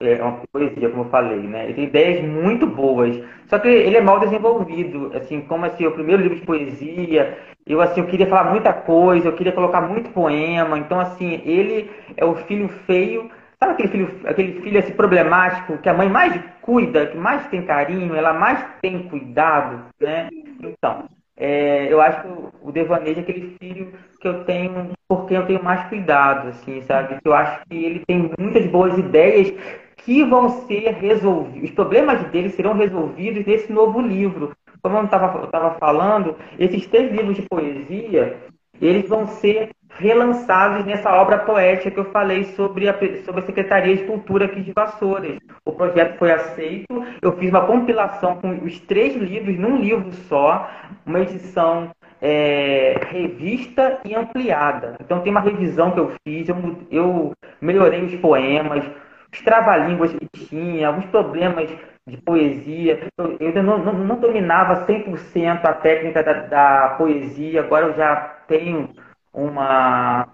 [0.00, 1.64] é uma poesia, como eu falei, né?
[1.64, 5.92] Ele tem ideias muito boas, só que ele é mal desenvolvido, assim, como assim, o
[5.92, 10.10] primeiro livro de poesia, eu assim, eu queria falar muita coisa, eu queria colocar muito
[10.10, 15.78] poema, então assim, ele é o filho feio, sabe aquele filho, aquele filho assim, problemático,
[15.78, 20.28] que a mãe mais cuida, que mais tem carinho, ela mais tem cuidado, né?
[20.60, 22.28] Então, é, eu acho que
[22.62, 27.18] o Devanejo é aquele filho que eu tenho, porque eu tenho mais cuidado, assim, sabe?
[27.24, 29.52] Eu acho que ele tem muitas boas ideias
[29.96, 34.52] que vão ser resolvidos, os problemas dele serão resolvidos nesse novo livro.
[34.82, 38.36] Como eu estava falando, esses três livros de poesia,
[38.80, 43.96] eles vão ser relançados nessa obra poética que eu falei sobre a, sobre a Secretaria
[43.96, 45.38] de Cultura aqui de Vassouras.
[45.64, 50.68] O projeto foi aceito, eu fiz uma compilação com os três livros num livro só,
[51.06, 54.96] uma edição é, revista e ampliada.
[55.00, 56.56] Então tem uma revisão que eu fiz, eu,
[56.90, 58.84] eu melhorei os poemas,
[59.32, 61.70] os trava-línguas que tinha, alguns problemas
[62.06, 63.08] de poesia.
[63.16, 68.16] Eu, ainda não, não, não, dominava 100% a técnica da, da, poesia, agora eu já
[68.46, 68.90] tenho
[69.32, 70.28] uma,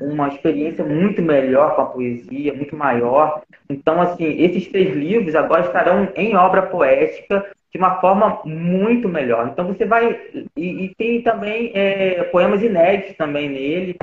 [0.00, 3.42] uma experiência muito melhor com a poesia, muito maior.
[3.68, 9.48] Então, assim, esses três livros agora estarão em obra poética de uma forma muito melhor.
[9.48, 10.20] Então, você vai.
[10.56, 13.96] E, e tem também é, poemas inéditos também nele.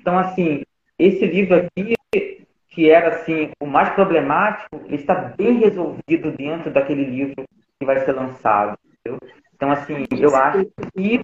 [0.00, 0.62] Então, assim,
[0.98, 1.94] esse livro aqui
[2.78, 7.44] que era assim o mais problemático, ele está bem resolvido dentro daquele livro
[7.76, 8.78] que vai ser lançado.
[9.00, 9.18] Entendeu?
[9.52, 10.64] Então, assim, eu acho
[10.94, 11.20] que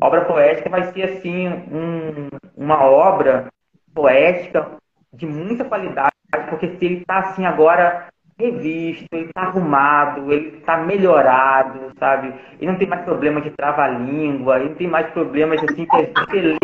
[0.00, 3.48] obra poética vai ser assim um, uma obra
[3.92, 4.76] poética
[5.12, 6.12] de muita qualidade,
[6.48, 8.06] porque se ele está assim agora
[8.38, 12.34] revisto, ele está arrumado, ele está melhorado, sabe?
[12.60, 16.40] Ele não tem mais problema de trava-língua, ele não tem mais problemas assim que você
[16.40, 16.58] lê.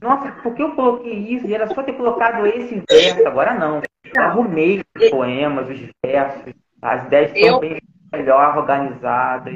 [0.00, 1.46] Nossa, por que eu coloquei isso?
[1.46, 3.80] E era só ter colocado esse verso, agora não.
[4.14, 7.60] Eu arrumei os poemas, os versos, as ideias estão eu...
[7.60, 7.80] bem
[8.12, 9.54] melhor organizadas.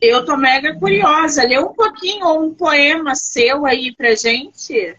[0.00, 1.46] Eu tô mega curiosa.
[1.46, 4.96] Lê um pouquinho um poema seu aí pra gente.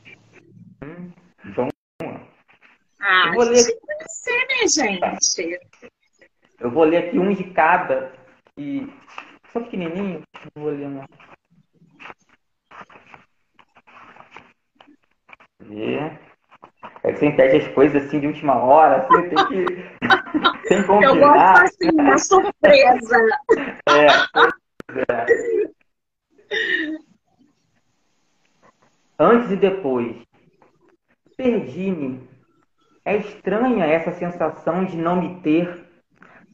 [0.84, 1.12] Hum,
[1.56, 1.72] vamos
[2.02, 2.22] lá.
[3.08, 3.64] Ah, eu vou ler...
[3.64, 5.60] né, gente?
[6.60, 8.12] Eu vou ler aqui um de cada.
[8.58, 8.92] E
[9.54, 10.24] só pequenininho.
[10.34, 11.06] Eu vou ler uma.
[15.60, 16.20] Ver.
[17.04, 19.66] É que você impede as coisas assim de última hora, assim, tem que.
[20.68, 21.06] Sem combinar.
[21.06, 23.28] Eu gosto assim, uma surpresa.
[23.88, 24.08] É,
[25.12, 25.26] é.
[29.20, 30.16] Antes e depois.
[31.38, 32.35] Perdi-me.
[33.06, 35.86] É estranha essa sensação de não me ter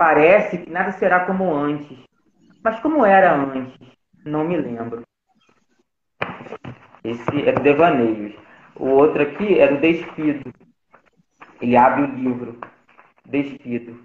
[0.02, 1.96] Parece que nada será como antes.
[2.64, 3.72] Mas como era antes?
[4.26, 5.04] Não me lembro.
[7.04, 8.34] Esse é do Devaneios.
[8.76, 10.52] O outro aqui é do Despido.
[11.62, 12.60] Ele abre o livro.
[13.24, 14.04] Despido.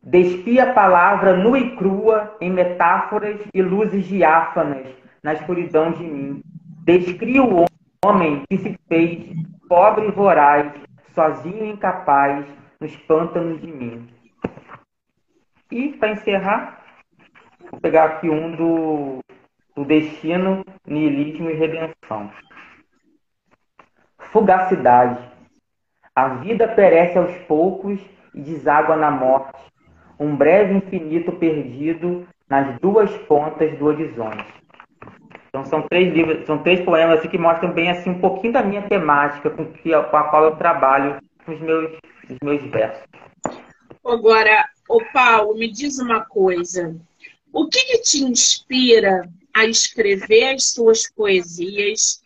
[0.00, 4.86] Despi a palavra nua e crua em metáforas e luzes diáfanas
[5.20, 6.42] na escuridão de mim.
[6.84, 7.64] Descri o
[8.06, 9.34] homem que se fez
[9.68, 10.72] pobre e voraz,
[11.14, 12.44] sozinho e incapaz,
[12.80, 14.08] nos pântanos de mim.
[15.70, 16.84] E, para encerrar,
[17.70, 19.18] vou pegar aqui um do,
[19.74, 22.30] do destino, niilismo e redenção.
[24.18, 25.32] Fugacidade.
[26.14, 28.00] A vida perece aos poucos
[28.34, 29.58] e deságua na morte,
[30.18, 34.63] um breve infinito perdido nas duas pontas do horizonte.
[35.54, 38.60] Então são três livros, são três poemas assim, que mostram bem assim um pouquinho da
[38.60, 41.92] minha temática com, que, com a qual eu trabalho nos meus,
[42.28, 43.04] nos meus versos.
[44.04, 46.96] Agora, Ô Paulo, me diz uma coisa.
[47.52, 52.20] O que, que te inspira a escrever as suas poesias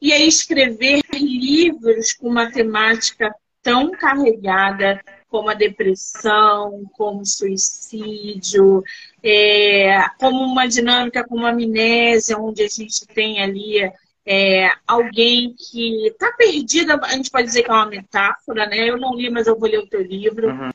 [0.00, 8.82] e a escrever livros com uma temática tão carregada como a depressão, como o suicídio,
[9.22, 13.90] é, como uma dinâmica como a amnésia, onde a gente tem ali
[14.26, 18.88] é, alguém que está perdida, a gente pode dizer que é uma metáfora, né?
[18.88, 20.50] Eu não li, mas eu vou ler o teu livro.
[20.50, 20.70] Uhum.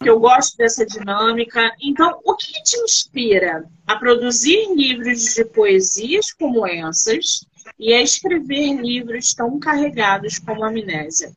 [0.00, 1.72] Que eu gosto dessa dinâmica.
[1.80, 7.46] Então, o que te inspira a produzir livros de poesias como essas
[7.78, 11.32] e a escrever livros tão carregados como a Amnésia?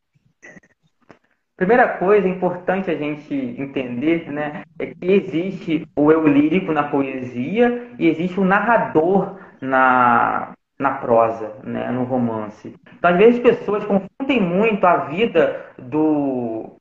[1.58, 7.91] Primeira coisa importante a gente entender, né, é que existe o eu lírico na poesia
[7.97, 12.76] e existe o narrador na, na prosa, né, no romance.
[12.97, 16.76] Então, às vezes, as pessoas confundem muito a vida do,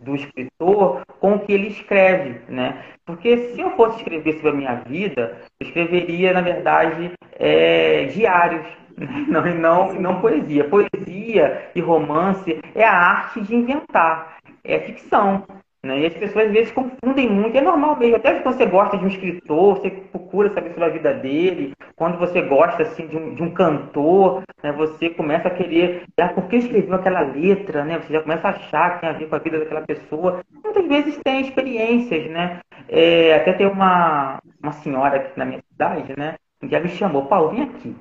[0.00, 2.82] do escritor com o que ele escreve, né?
[3.04, 8.66] Porque se eu fosse escrever sobre a minha vida, eu escreveria, na verdade, é, diários?
[9.28, 10.64] não, não, não poesia.
[10.64, 15.44] Poesia e romance é a arte de inventar, é ficção.
[15.80, 16.00] Né?
[16.00, 18.16] E as pessoas às vezes confundem muito, é normal mesmo.
[18.16, 21.72] Até quando você gosta de um escritor, você procura saber sobre a vida dele.
[21.94, 24.72] Quando você gosta assim, de, um, de um cantor, né?
[24.72, 27.84] você começa a querer, ah, por que escreveu aquela letra?
[27.84, 28.00] Né?
[28.00, 30.40] Você já começa a achar que tem a ver com a vida daquela pessoa.
[30.64, 32.60] Muitas vezes tem experiências, né?
[32.88, 36.34] É, até tem uma, uma senhora aqui na minha cidade, né?
[36.62, 37.94] Um dia me chamou, Paulo, vem aqui.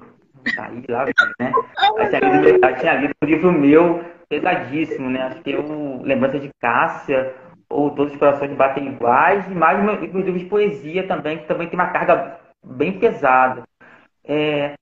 [0.58, 1.06] Aí lá,
[1.40, 1.52] né?
[1.98, 5.24] Aí tinha lido, tinha lido um livro meu pesadíssimo, né?
[5.24, 7.34] Acho que eu, Lembrança de Cássia,
[7.70, 11.68] ou Todos os Corações Batem Iguais, e mais meus livros de poesia também, que também
[11.68, 13.64] tem uma carga bem pesada.
[14.26, 14.74] É,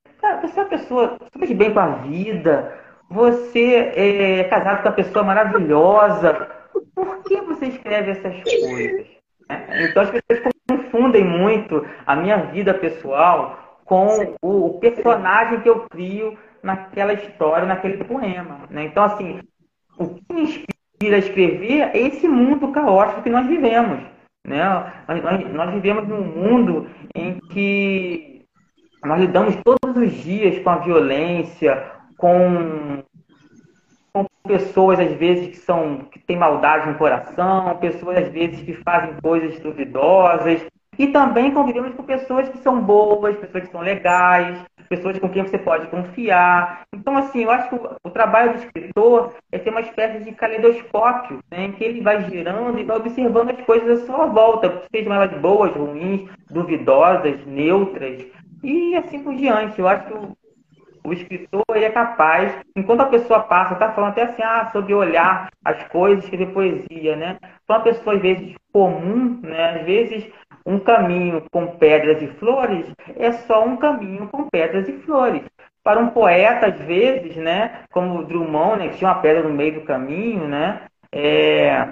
[0.42, 2.74] você é uma pessoa super bem com a vida,
[3.08, 6.48] você é casado com uma pessoa maravilhosa,
[6.94, 9.06] por que você escreve essas coisas?
[9.48, 15.88] É, então as pessoas confundem muito a minha vida pessoal com o personagem que eu
[15.88, 18.66] crio naquela história, naquele poema.
[18.68, 18.84] Né?
[18.84, 19.40] Então, assim,
[19.96, 24.00] o que me inspira a escrever é esse mundo caótico que nós vivemos.
[24.46, 24.62] Né?
[25.08, 28.44] Nós, nós, nós vivemos num mundo em que
[29.04, 33.04] nós lidamos todos os dias com a violência, com,
[34.12, 38.74] com pessoas às vezes que são que têm maldade no coração, pessoas às vezes que
[38.74, 40.66] fazem coisas duvidosas,
[40.98, 45.42] e também convivemos com pessoas que são boas, pessoas que são legais, pessoas com quem
[45.42, 46.82] você pode confiar.
[46.94, 47.74] Então, assim, eu acho que
[48.04, 52.22] o, trabalho do escritor é ser uma espécie de caleidoscópio, né, em que ele vai
[52.30, 58.24] girando e vai observando as coisas à sua volta, sejam elas boas, ruins, duvidosas, neutras,
[58.62, 59.78] e assim por diante.
[59.78, 60.14] Eu acho que
[61.04, 64.92] o, escritor ele é capaz, enquanto a pessoa passa, está falando até assim, ah, sobre
[64.92, 67.38] olhar as coisas, escrever poesia, né?
[67.64, 69.78] Para uma pessoa, às vezes, comum, né?
[69.78, 70.32] Às vezes,
[70.66, 72.86] um caminho com pedras e flores
[73.16, 75.42] é só um caminho com pedras e flores.
[75.82, 79.74] Para um poeta, às vezes, né, como Drummond, né, que tinha uma pedra no meio
[79.74, 81.88] do caminho, né, é,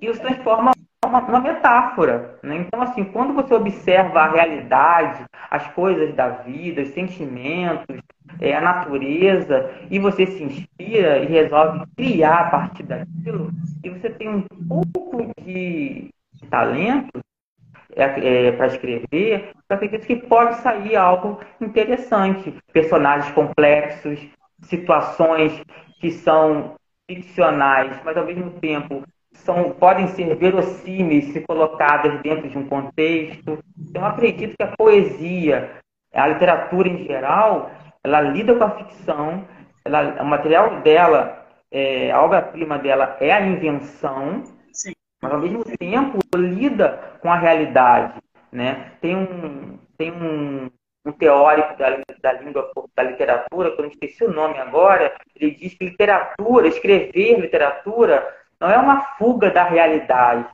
[0.00, 0.72] isso transforma
[1.04, 2.38] uma, uma metáfora.
[2.42, 2.56] Né?
[2.56, 8.00] Então, assim, quando você observa a realidade, as coisas da vida, os sentimentos,
[8.40, 13.50] é, a natureza, e você se inspira e resolve criar a partir daquilo,
[13.84, 16.10] e você tem um pouco de
[16.50, 17.20] talento,
[17.96, 22.54] é, é, para escrever, eu acredito que pode sair algo interessante.
[22.72, 24.20] Personagens complexos,
[24.62, 25.62] situações
[25.98, 26.74] que são
[27.10, 33.58] ficcionais, mas ao mesmo tempo são, podem ser verossímeis se colocadas dentro de um contexto.
[33.78, 35.70] Então, eu acredito que a poesia,
[36.12, 37.70] a literatura em geral,
[38.04, 39.44] ela lida com a ficção,
[39.84, 44.42] ela, o material dela, é, a obra-prima dela é a invenção,
[45.26, 48.14] mas ao mesmo tempo lida com a realidade.
[48.52, 48.92] Né?
[49.00, 50.70] Tem um, tem um,
[51.04, 55.50] um teórico da, da língua da literatura, que eu não esqueci o nome agora, ele
[55.52, 58.26] diz que literatura, escrever literatura,
[58.60, 60.46] não é uma fuga da realidade,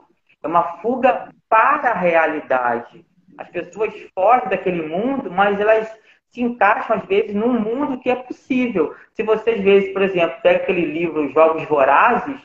[0.43, 3.05] é uma fuga para a realidade.
[3.39, 5.89] As pessoas fogem daquele mundo, mas elas
[6.31, 8.95] se encaixam, às vezes, num mundo que é possível.
[9.13, 12.41] Se você, às vezes, por exemplo, pega aquele livro Jogos Vorazes,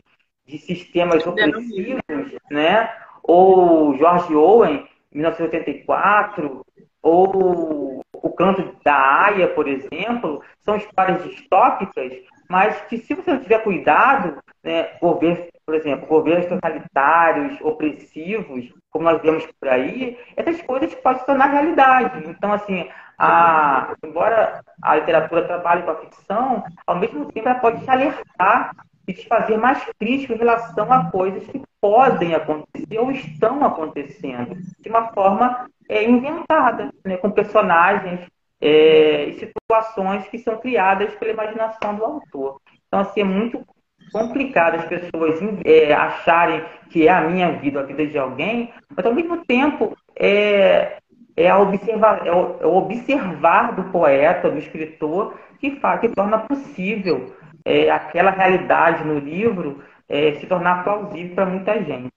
[0.48, 2.02] de sistemas opressivos,
[2.50, 2.90] né?
[3.24, 6.66] Ou George Owen, 1984,
[7.02, 12.14] ou O Canto da Aya, por exemplo, são histórias distópicas,
[12.50, 19.06] mas que se você não tiver cuidado, né, governos, por exemplo, governos totalitários, opressivos, como
[19.06, 22.28] nós vemos por aí, essas coisas podem se tornar realidade.
[22.28, 27.84] Então, assim, a, embora a literatura trabalhe com a ficção, ao mesmo tempo ela pode
[27.84, 28.72] te alertar
[29.08, 34.58] e te fazer mais crítico em relação a coisas que podem acontecer ou estão acontecendo
[34.80, 38.20] de uma forma é, inventada, né, com personagens
[38.60, 42.60] é, e situações que são criadas pela imaginação do autor.
[42.88, 43.64] Então, assim, é muito
[44.12, 49.06] complicado as pessoas é, acharem que é a minha vida, a vida de alguém, mas
[49.06, 50.98] ao mesmo tempo é,
[51.36, 56.40] é, a é, o, é o observar do poeta, do escritor, que, faz, que torna
[56.40, 57.36] possível
[57.68, 62.08] é, aquela realidade no livro é, se tornar plausível para muita gente.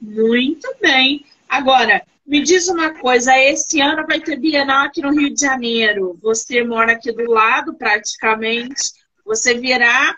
[0.00, 1.24] Muito bem.
[1.48, 6.18] Agora, me diz uma coisa, esse ano vai ter Bienal aqui no Rio de Janeiro.
[6.22, 8.94] Você mora aqui do lado, praticamente.
[9.24, 10.14] Você virá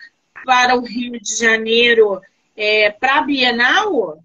[0.46, 2.18] para o Rio de Janeiro
[2.56, 4.18] é, para a Bienal?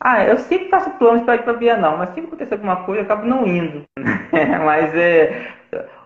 [0.00, 3.02] Ah, eu sempre faço planos para ir para a Bienal, mas sempre acontece alguma coisa,
[3.02, 3.84] eu acabo não indo.
[4.64, 5.54] mas é,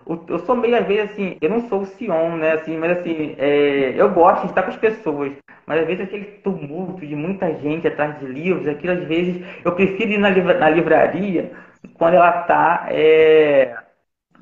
[0.05, 2.53] eu sou meio às vezes assim, eu não sou o Sion, né?
[2.53, 5.33] Assim, mas assim, é, eu gosto de estar com as pessoas.
[5.65, 9.73] Mas às vezes aquele tumulto de muita gente atrás de livros, aquilo às vezes eu
[9.73, 11.51] prefiro ir na, livra, na livraria
[11.93, 13.75] quando ela está é,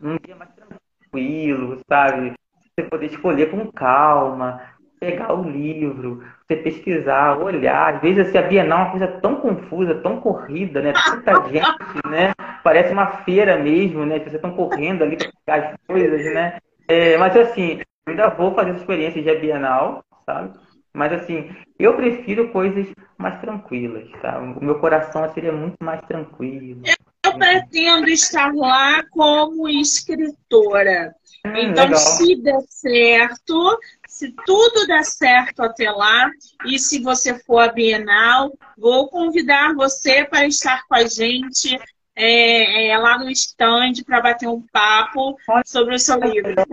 [0.02, 2.34] num dia mais tranquilo, sabe?
[2.62, 4.62] Você poder escolher com calma,
[5.00, 7.96] pegar o livro, você pesquisar, olhar.
[7.96, 10.94] Às vezes assim, a Bienal é uma coisa tão confusa, tão corrida, né?
[10.94, 12.34] Tanta gente, né?
[12.64, 14.20] Parece uma feira mesmo, né?
[14.20, 16.58] Vocês estão correndo ali para pegar as coisas, né?
[16.88, 20.52] É, mas assim, eu ainda vou fazer essa experiência de Bienal, sabe?
[20.94, 22.88] Mas assim, eu prefiro coisas
[23.18, 24.40] mais tranquilas, tá?
[24.40, 26.82] O meu coração seria muito mais tranquilo.
[27.26, 31.14] Eu pretendo estar lá como escritora.
[31.46, 32.00] Hum, então, legal.
[32.00, 33.80] se der certo,
[34.20, 36.30] se tudo der certo até lá,
[36.66, 41.80] e se você for à Bienal, vou convidar você para estar com a gente
[42.14, 46.66] é, é, lá no stand para bater um papo sobre o seu livro, tá?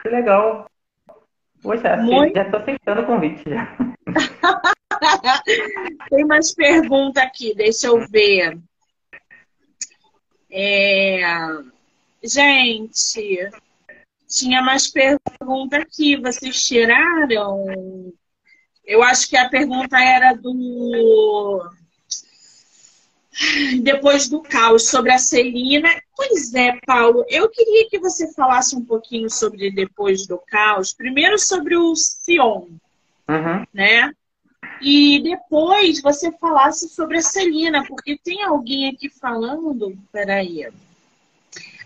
[0.00, 0.70] Que legal.
[1.62, 2.34] Poxa, Muito...
[2.34, 3.76] já estou aceitando o convite já.
[6.08, 8.58] Tem mais pergunta aqui, deixa eu ver.
[10.50, 11.20] É...
[12.24, 13.50] Gente,
[14.28, 18.12] tinha mais pergunta aqui, vocês tiraram?
[18.84, 21.68] Eu acho que a pergunta era do.
[23.82, 25.90] Depois do caos, sobre a Celina.
[26.16, 30.94] Pois é, Paulo, eu queria que você falasse um pouquinho sobre Depois do Caos.
[30.94, 32.66] Primeiro sobre o Sion,
[33.28, 33.66] uhum.
[33.74, 34.14] né?
[34.80, 39.98] E depois você falasse sobre a Celina, porque tem alguém aqui falando.
[40.10, 40.66] Peraí.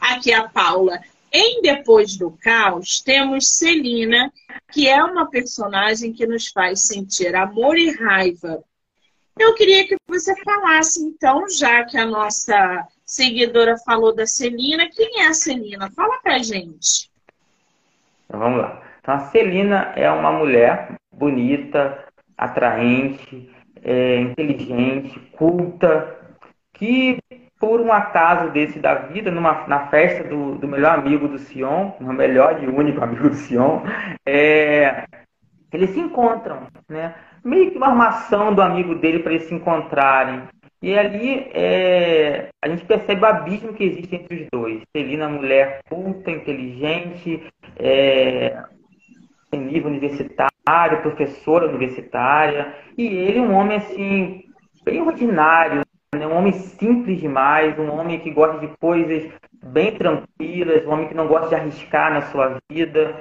[0.01, 1.01] Aqui é a Paula.
[1.33, 4.33] Em Depois do Caos, temos Celina,
[4.73, 8.63] que é uma personagem que nos faz sentir amor e raiva.
[9.39, 15.23] Eu queria que você falasse, então, já que a nossa seguidora falou da Celina, quem
[15.23, 15.91] é a Celina?
[15.93, 17.11] Fala pra gente.
[18.27, 18.83] Então, vamos lá.
[19.01, 22.07] Então, a Celina é uma mulher bonita,
[22.37, 23.51] atraente,
[23.83, 26.19] é, inteligente, culta,
[26.75, 27.19] que
[27.61, 31.93] por um acaso desse da vida, numa, na festa do, do melhor amigo do Sion,
[32.01, 33.83] o melhor e único amigo do Sion,
[34.27, 35.05] é,
[35.71, 37.15] eles se encontram, né?
[37.45, 40.43] Meio que uma armação do amigo dele para eles se encontrarem.
[40.83, 44.81] E ali é, a gente percebe o abismo que existe entre os dois.
[44.97, 47.47] Celina, mulher culta, inteligente,
[47.79, 48.57] é,
[49.53, 54.45] em nível universitário, professora universitária, e ele um homem assim,
[54.83, 55.83] bem ordinário,
[56.15, 56.27] né?
[56.27, 59.31] um homem simples demais, um homem que gosta de coisas
[59.65, 63.15] bem tranquilas, um homem que não gosta de arriscar na sua vida.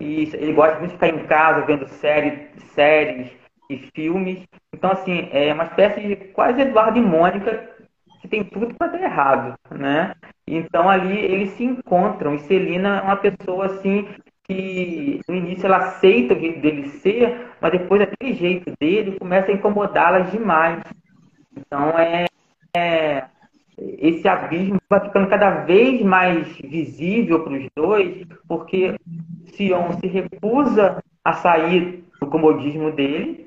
[0.00, 3.30] E ele gosta muito de ficar em casa vendo série, séries
[3.70, 4.42] e filmes.
[4.72, 7.70] Então, assim, é uma espécie de quase Eduardo e Mônica
[8.20, 10.14] que tem tudo para dar errado, né?
[10.46, 12.34] Então, ali eles se encontram.
[12.34, 14.08] E Celina é uma pessoa, assim,
[14.44, 19.50] que no início ela aceita o jeito dele ser, mas depois aquele jeito dele começa
[19.50, 20.82] a incomodá-la demais.
[21.56, 22.26] Então, é,
[22.76, 23.24] é,
[23.78, 28.94] esse abismo vai ficando cada vez mais visível para os dois, porque
[29.54, 33.46] Sion se recusa a sair do comodismo dele,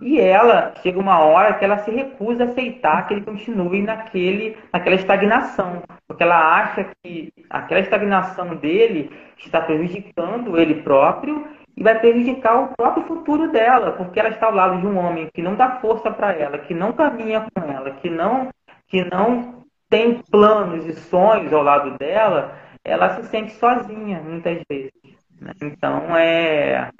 [0.00, 4.56] e ela chega uma hora que ela se recusa a aceitar que ele continue naquele,
[4.72, 11.46] naquela estagnação, porque ela acha que aquela estagnação dele está prejudicando ele próprio
[11.78, 15.28] e vai prejudicar o próprio futuro dela, porque ela está ao lado de um homem
[15.32, 18.48] que não dá força para ela, que não caminha com ela, que não
[18.88, 24.92] que não tem planos e sonhos ao lado dela, ela se sente sozinha muitas vezes.
[25.40, 25.52] Né?
[25.62, 26.90] Então é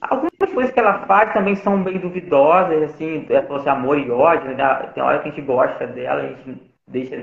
[0.00, 4.56] algumas coisas que ela faz também são meio duvidosas, assim, é fosse amor e ódio,
[4.56, 4.90] né?
[4.94, 7.22] tem hora que a gente gosta dela, a gente deixa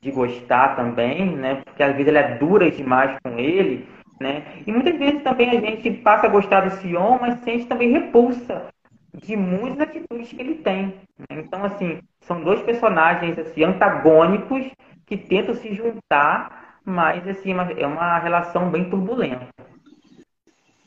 [0.00, 1.62] de gostar também, né?
[1.64, 4.62] Porque às vezes ela é dura demais com ele Né?
[4.66, 8.68] E muitas vezes também a gente passa a gostar do Sion, mas sente também repulsa
[9.14, 10.94] de muitas atitudes que ele tem.
[11.18, 11.40] Né?
[11.40, 14.66] Então, assim, são dois personagens assim, antagônicos
[15.06, 19.48] que tentam se juntar, mas assim, é uma relação bem turbulenta.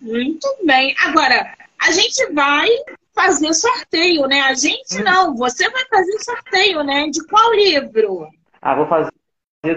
[0.01, 0.95] Muito bem.
[1.05, 2.67] Agora, a gente vai
[3.13, 4.41] fazer sorteio, né?
[4.41, 5.03] A gente hum.
[5.03, 7.09] não, você vai fazer sorteio, né?
[7.09, 8.27] De qual livro?
[8.61, 9.11] Ah, vou fazer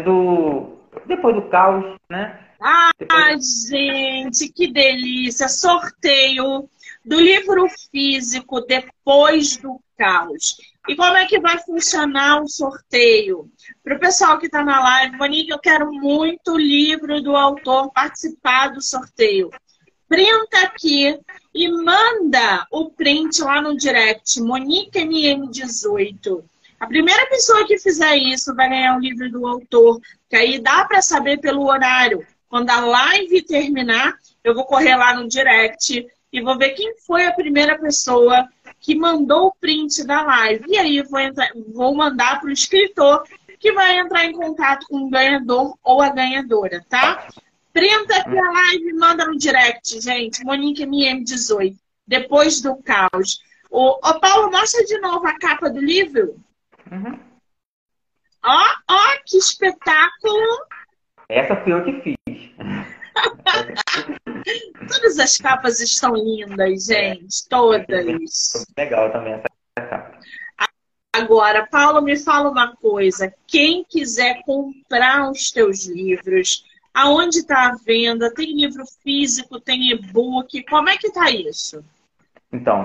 [0.04, 0.78] do.
[1.06, 2.38] Depois do caos, né?
[2.64, 2.92] Ah,
[3.66, 5.48] gente, que delícia!
[5.48, 6.68] Sorteio
[7.04, 10.56] do livro físico Depois do Caos.
[10.88, 13.50] E como é que vai funcionar o sorteio?
[13.82, 17.90] Para o pessoal que está na live, Monique, eu quero muito o livro do autor
[17.92, 19.50] participar do sorteio.
[20.08, 21.18] Printa aqui
[21.52, 26.44] e manda o print lá no direct, Monique MM18.
[26.78, 30.84] A primeira pessoa que fizer isso vai ganhar o livro do autor, que aí dá
[30.84, 32.24] para saber pelo horário.
[32.52, 37.24] Quando a live terminar, eu vou correr lá no direct e vou ver quem foi
[37.24, 38.46] a primeira pessoa
[38.78, 40.62] que mandou o print da live.
[40.68, 43.22] E aí vou, entrar, vou mandar para o escritor
[43.58, 47.26] que vai entrar em contato com o ganhador ou a ganhadora, tá?
[47.72, 50.44] Printa aqui a live e manda no direct, gente.
[50.44, 51.74] Monique MM18.
[52.06, 53.40] Depois do caos.
[53.70, 56.38] O, ô, Paulo, mostra de novo a capa do livro.
[56.90, 57.18] Uhum.
[58.44, 60.66] Ó, ó, que espetáculo!
[61.32, 62.16] Essa foi eu que fiz.
[64.88, 67.48] Todas as capas estão lindas, gente.
[67.48, 68.66] Todas.
[68.76, 70.18] Legal também essa capa.
[71.14, 73.32] Agora, Paulo, me fala uma coisa.
[73.46, 78.32] Quem quiser comprar os teus livros, aonde está a venda?
[78.34, 80.62] Tem livro físico, tem e-book?
[80.64, 81.84] Como é que está isso?
[82.52, 82.82] Então,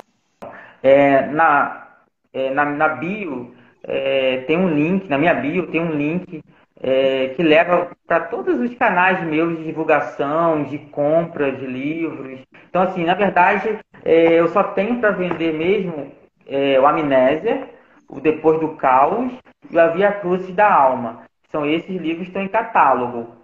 [0.82, 1.88] é, na,
[2.34, 6.44] é, na, na bio é, tem um link, na minha bio tem um link
[6.82, 12.40] é, que leva para todos os canais meus de divulgação, de compra de livros.
[12.70, 16.12] Então, assim, na verdade, é, eu só tenho para vender mesmo
[16.48, 17.70] é, o Amnésia,
[18.10, 19.32] o Depois do Caos
[19.70, 21.24] e A Via Cruz da Alma.
[21.52, 23.36] São esses livros que estão em catálogo.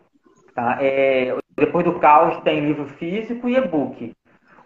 [0.54, 0.78] Tá?
[0.82, 4.14] É, Depois do Caos tem livro físico e e-book.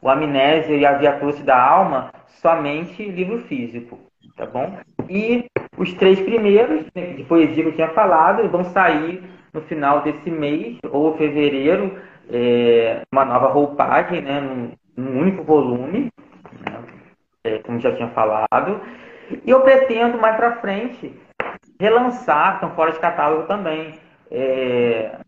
[0.02, 4.08] O Amnésia e a Via Cruz da Alma, somente livro físico
[4.38, 4.78] tá bom?
[5.10, 5.46] E
[5.78, 9.24] os três primeiros né, de poesia que eu tinha falado vão sair
[9.54, 12.00] no final desse mês ou fevereiro,
[12.30, 16.12] é, uma nova roupagem, né, num, num único volume,
[16.70, 16.84] né,
[17.44, 18.82] é, como já tinha falado.
[19.46, 21.14] E eu pretendo mais para frente
[21.80, 23.94] relançar, estão fora de catálogo também,
[24.32, 25.20] é,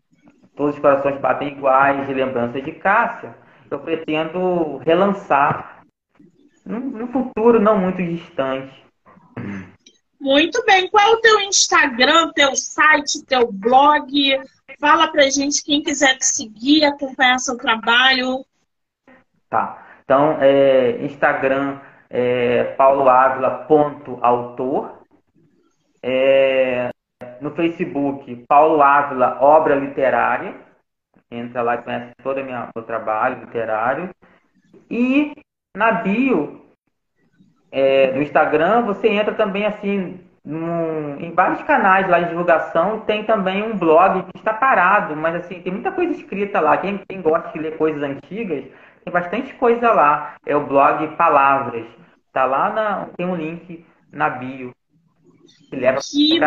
[0.56, 3.34] Todos os Corações Batem Iguais, de Lembranças de Cássia.
[3.70, 5.84] Eu pretendo relançar
[6.66, 8.89] no futuro não muito distante
[10.20, 10.88] muito bem.
[10.90, 14.38] Qual é o teu Instagram, teu site, teu blog?
[14.78, 18.44] Fala pra gente quem quiser te seguir, acompanhar seu trabalho.
[19.48, 19.86] Tá.
[20.04, 25.00] Então, é, Instagram é pauloávila.autor.
[26.02, 26.90] É,
[27.40, 30.54] no Facebook, Paulo Ávila Obra Literária.
[31.30, 34.10] Entra lá e conhece todo o meu trabalho literário.
[34.90, 35.32] E
[35.76, 36.59] na bio
[37.70, 43.00] é, do Instagram, você entra também assim num, em vários canais lá de divulgação.
[43.00, 46.76] Tem também um blog que está parado, mas assim tem muita coisa escrita lá.
[46.78, 48.64] Quem, quem gosta de ler coisas antigas,
[49.04, 50.34] tem bastante coisa lá.
[50.44, 51.86] É o blog Palavras.
[52.32, 54.72] Tá lá na, tem um link na bio
[55.68, 56.38] que leva que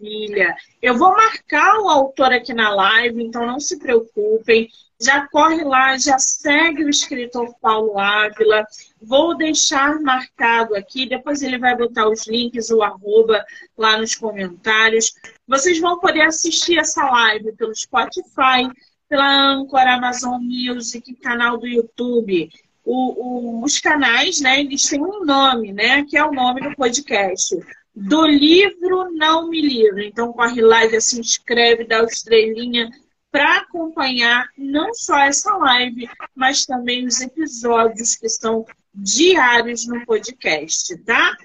[0.00, 0.54] maravilha!
[0.80, 4.68] Eu vou marcar o autor aqui na live, então não se preocupem
[5.00, 8.66] já corre lá, já segue o escritor Paulo Ávila.
[9.00, 13.42] Vou deixar marcado aqui, depois ele vai botar os links, o arroba
[13.78, 15.12] lá nos comentários.
[15.48, 18.68] Vocês vão poder assistir essa live pelo Spotify,
[19.08, 22.50] pela Anchor, Amazon Music, canal do YouTube.
[22.84, 26.76] O, o, os canais, né, eles têm um nome, né, que é o nome do
[26.76, 27.56] podcast.
[28.02, 30.00] Do livro Não Me Livro.
[30.00, 32.90] Então corre lá, já se inscreve, dá o estrelinha,
[33.30, 40.96] para acompanhar não só essa live, mas também os episódios que são diários no podcast,
[41.04, 41.36] tá?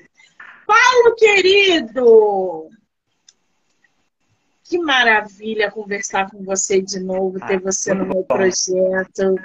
[0.65, 2.69] Paulo querido!
[4.63, 9.35] Que maravilha conversar com você de novo, ter você no meu projeto,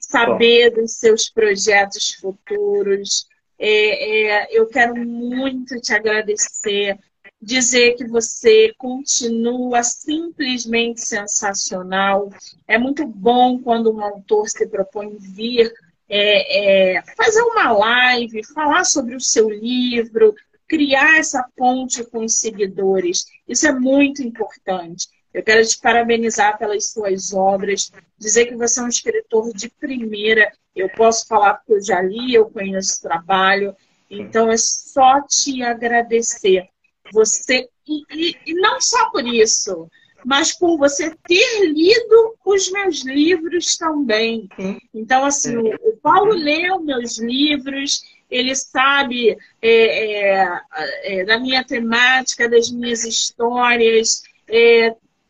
[0.00, 3.26] saber dos seus projetos futuros.
[3.58, 6.98] É, é, eu quero muito te agradecer
[7.40, 12.30] dizer que você continua simplesmente sensacional.
[12.66, 15.72] É muito bom quando um autor se propõe vir
[16.08, 20.34] é, é, fazer uma live, falar sobre o seu livro,
[20.68, 23.24] criar essa ponte com os seguidores.
[23.46, 25.08] Isso é muito importante.
[25.36, 30.50] Eu quero te parabenizar pelas suas obras, dizer que você é um escritor de primeira.
[30.74, 33.76] Eu posso falar porque eu já li, eu conheço o trabalho.
[34.10, 36.66] Então é só te agradecer.
[37.12, 39.90] Você e, e, e não só por isso,
[40.24, 44.48] mas por você ter lido os meus livros também.
[44.94, 50.60] Então, assim, o, o Paulo leu meus livros, ele sabe é, é,
[51.02, 54.22] é, da minha temática, das minhas histórias.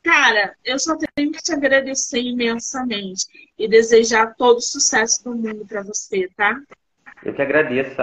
[0.06, 3.26] Cara, eu só tenho que te agradecer imensamente
[3.58, 6.60] e desejar todo o sucesso do mundo para você, tá?
[7.24, 8.00] Eu que agradeço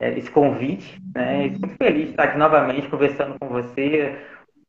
[0.00, 1.46] é, esse convite, né?
[1.46, 4.26] Estou muito feliz de estar aqui novamente conversando com você,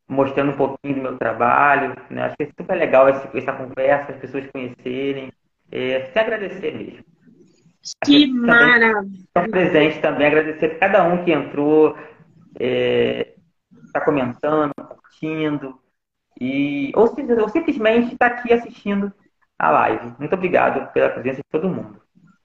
[0.07, 1.95] mostrando um pouquinho do meu trabalho.
[2.11, 2.21] Né?
[2.21, 5.31] Acho que é super legal essa, conversa, as pessoas conhecerem.
[5.71, 7.03] É, se agradecer mesmo.
[8.05, 9.25] Que maravilha!
[9.35, 11.97] Um presente também, agradecer a cada um que entrou,
[12.53, 13.33] está é,
[13.91, 15.79] tá comentando, curtindo,
[16.39, 17.03] e, ou,
[17.41, 19.11] ou simplesmente está aqui assistindo
[19.57, 20.15] a live.
[20.19, 22.01] Muito obrigado pela presença de todo mundo.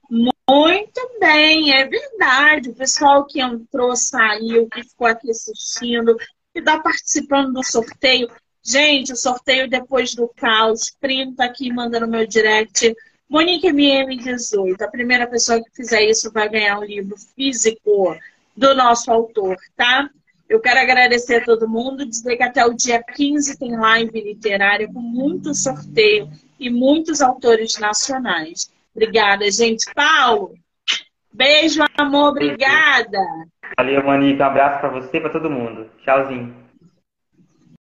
[0.09, 2.69] Muito bem, é verdade.
[2.69, 6.15] O pessoal que entrou, saiu, que ficou aqui assistindo,
[6.51, 8.29] que está participando do sorteio.
[8.63, 12.95] Gente, o sorteio depois do caos, printa aqui, manda no meu direct.
[13.29, 18.15] Monique MM18, a primeira pessoa que fizer isso vai ganhar um livro físico
[18.55, 20.09] do nosso autor, tá?
[20.53, 24.87] Eu quero agradecer a todo mundo, dizer que até o dia 15 tem live literária
[24.87, 26.29] com muito sorteio
[26.59, 28.71] e muitos autores nacionais.
[28.95, 29.91] Obrigada, gente.
[29.95, 30.53] Paulo,
[31.33, 33.17] beijo, amor, obrigada.
[33.75, 34.43] Valeu, Monique.
[34.43, 35.89] Um abraço para você e para todo mundo.
[36.03, 36.62] Tchauzinho.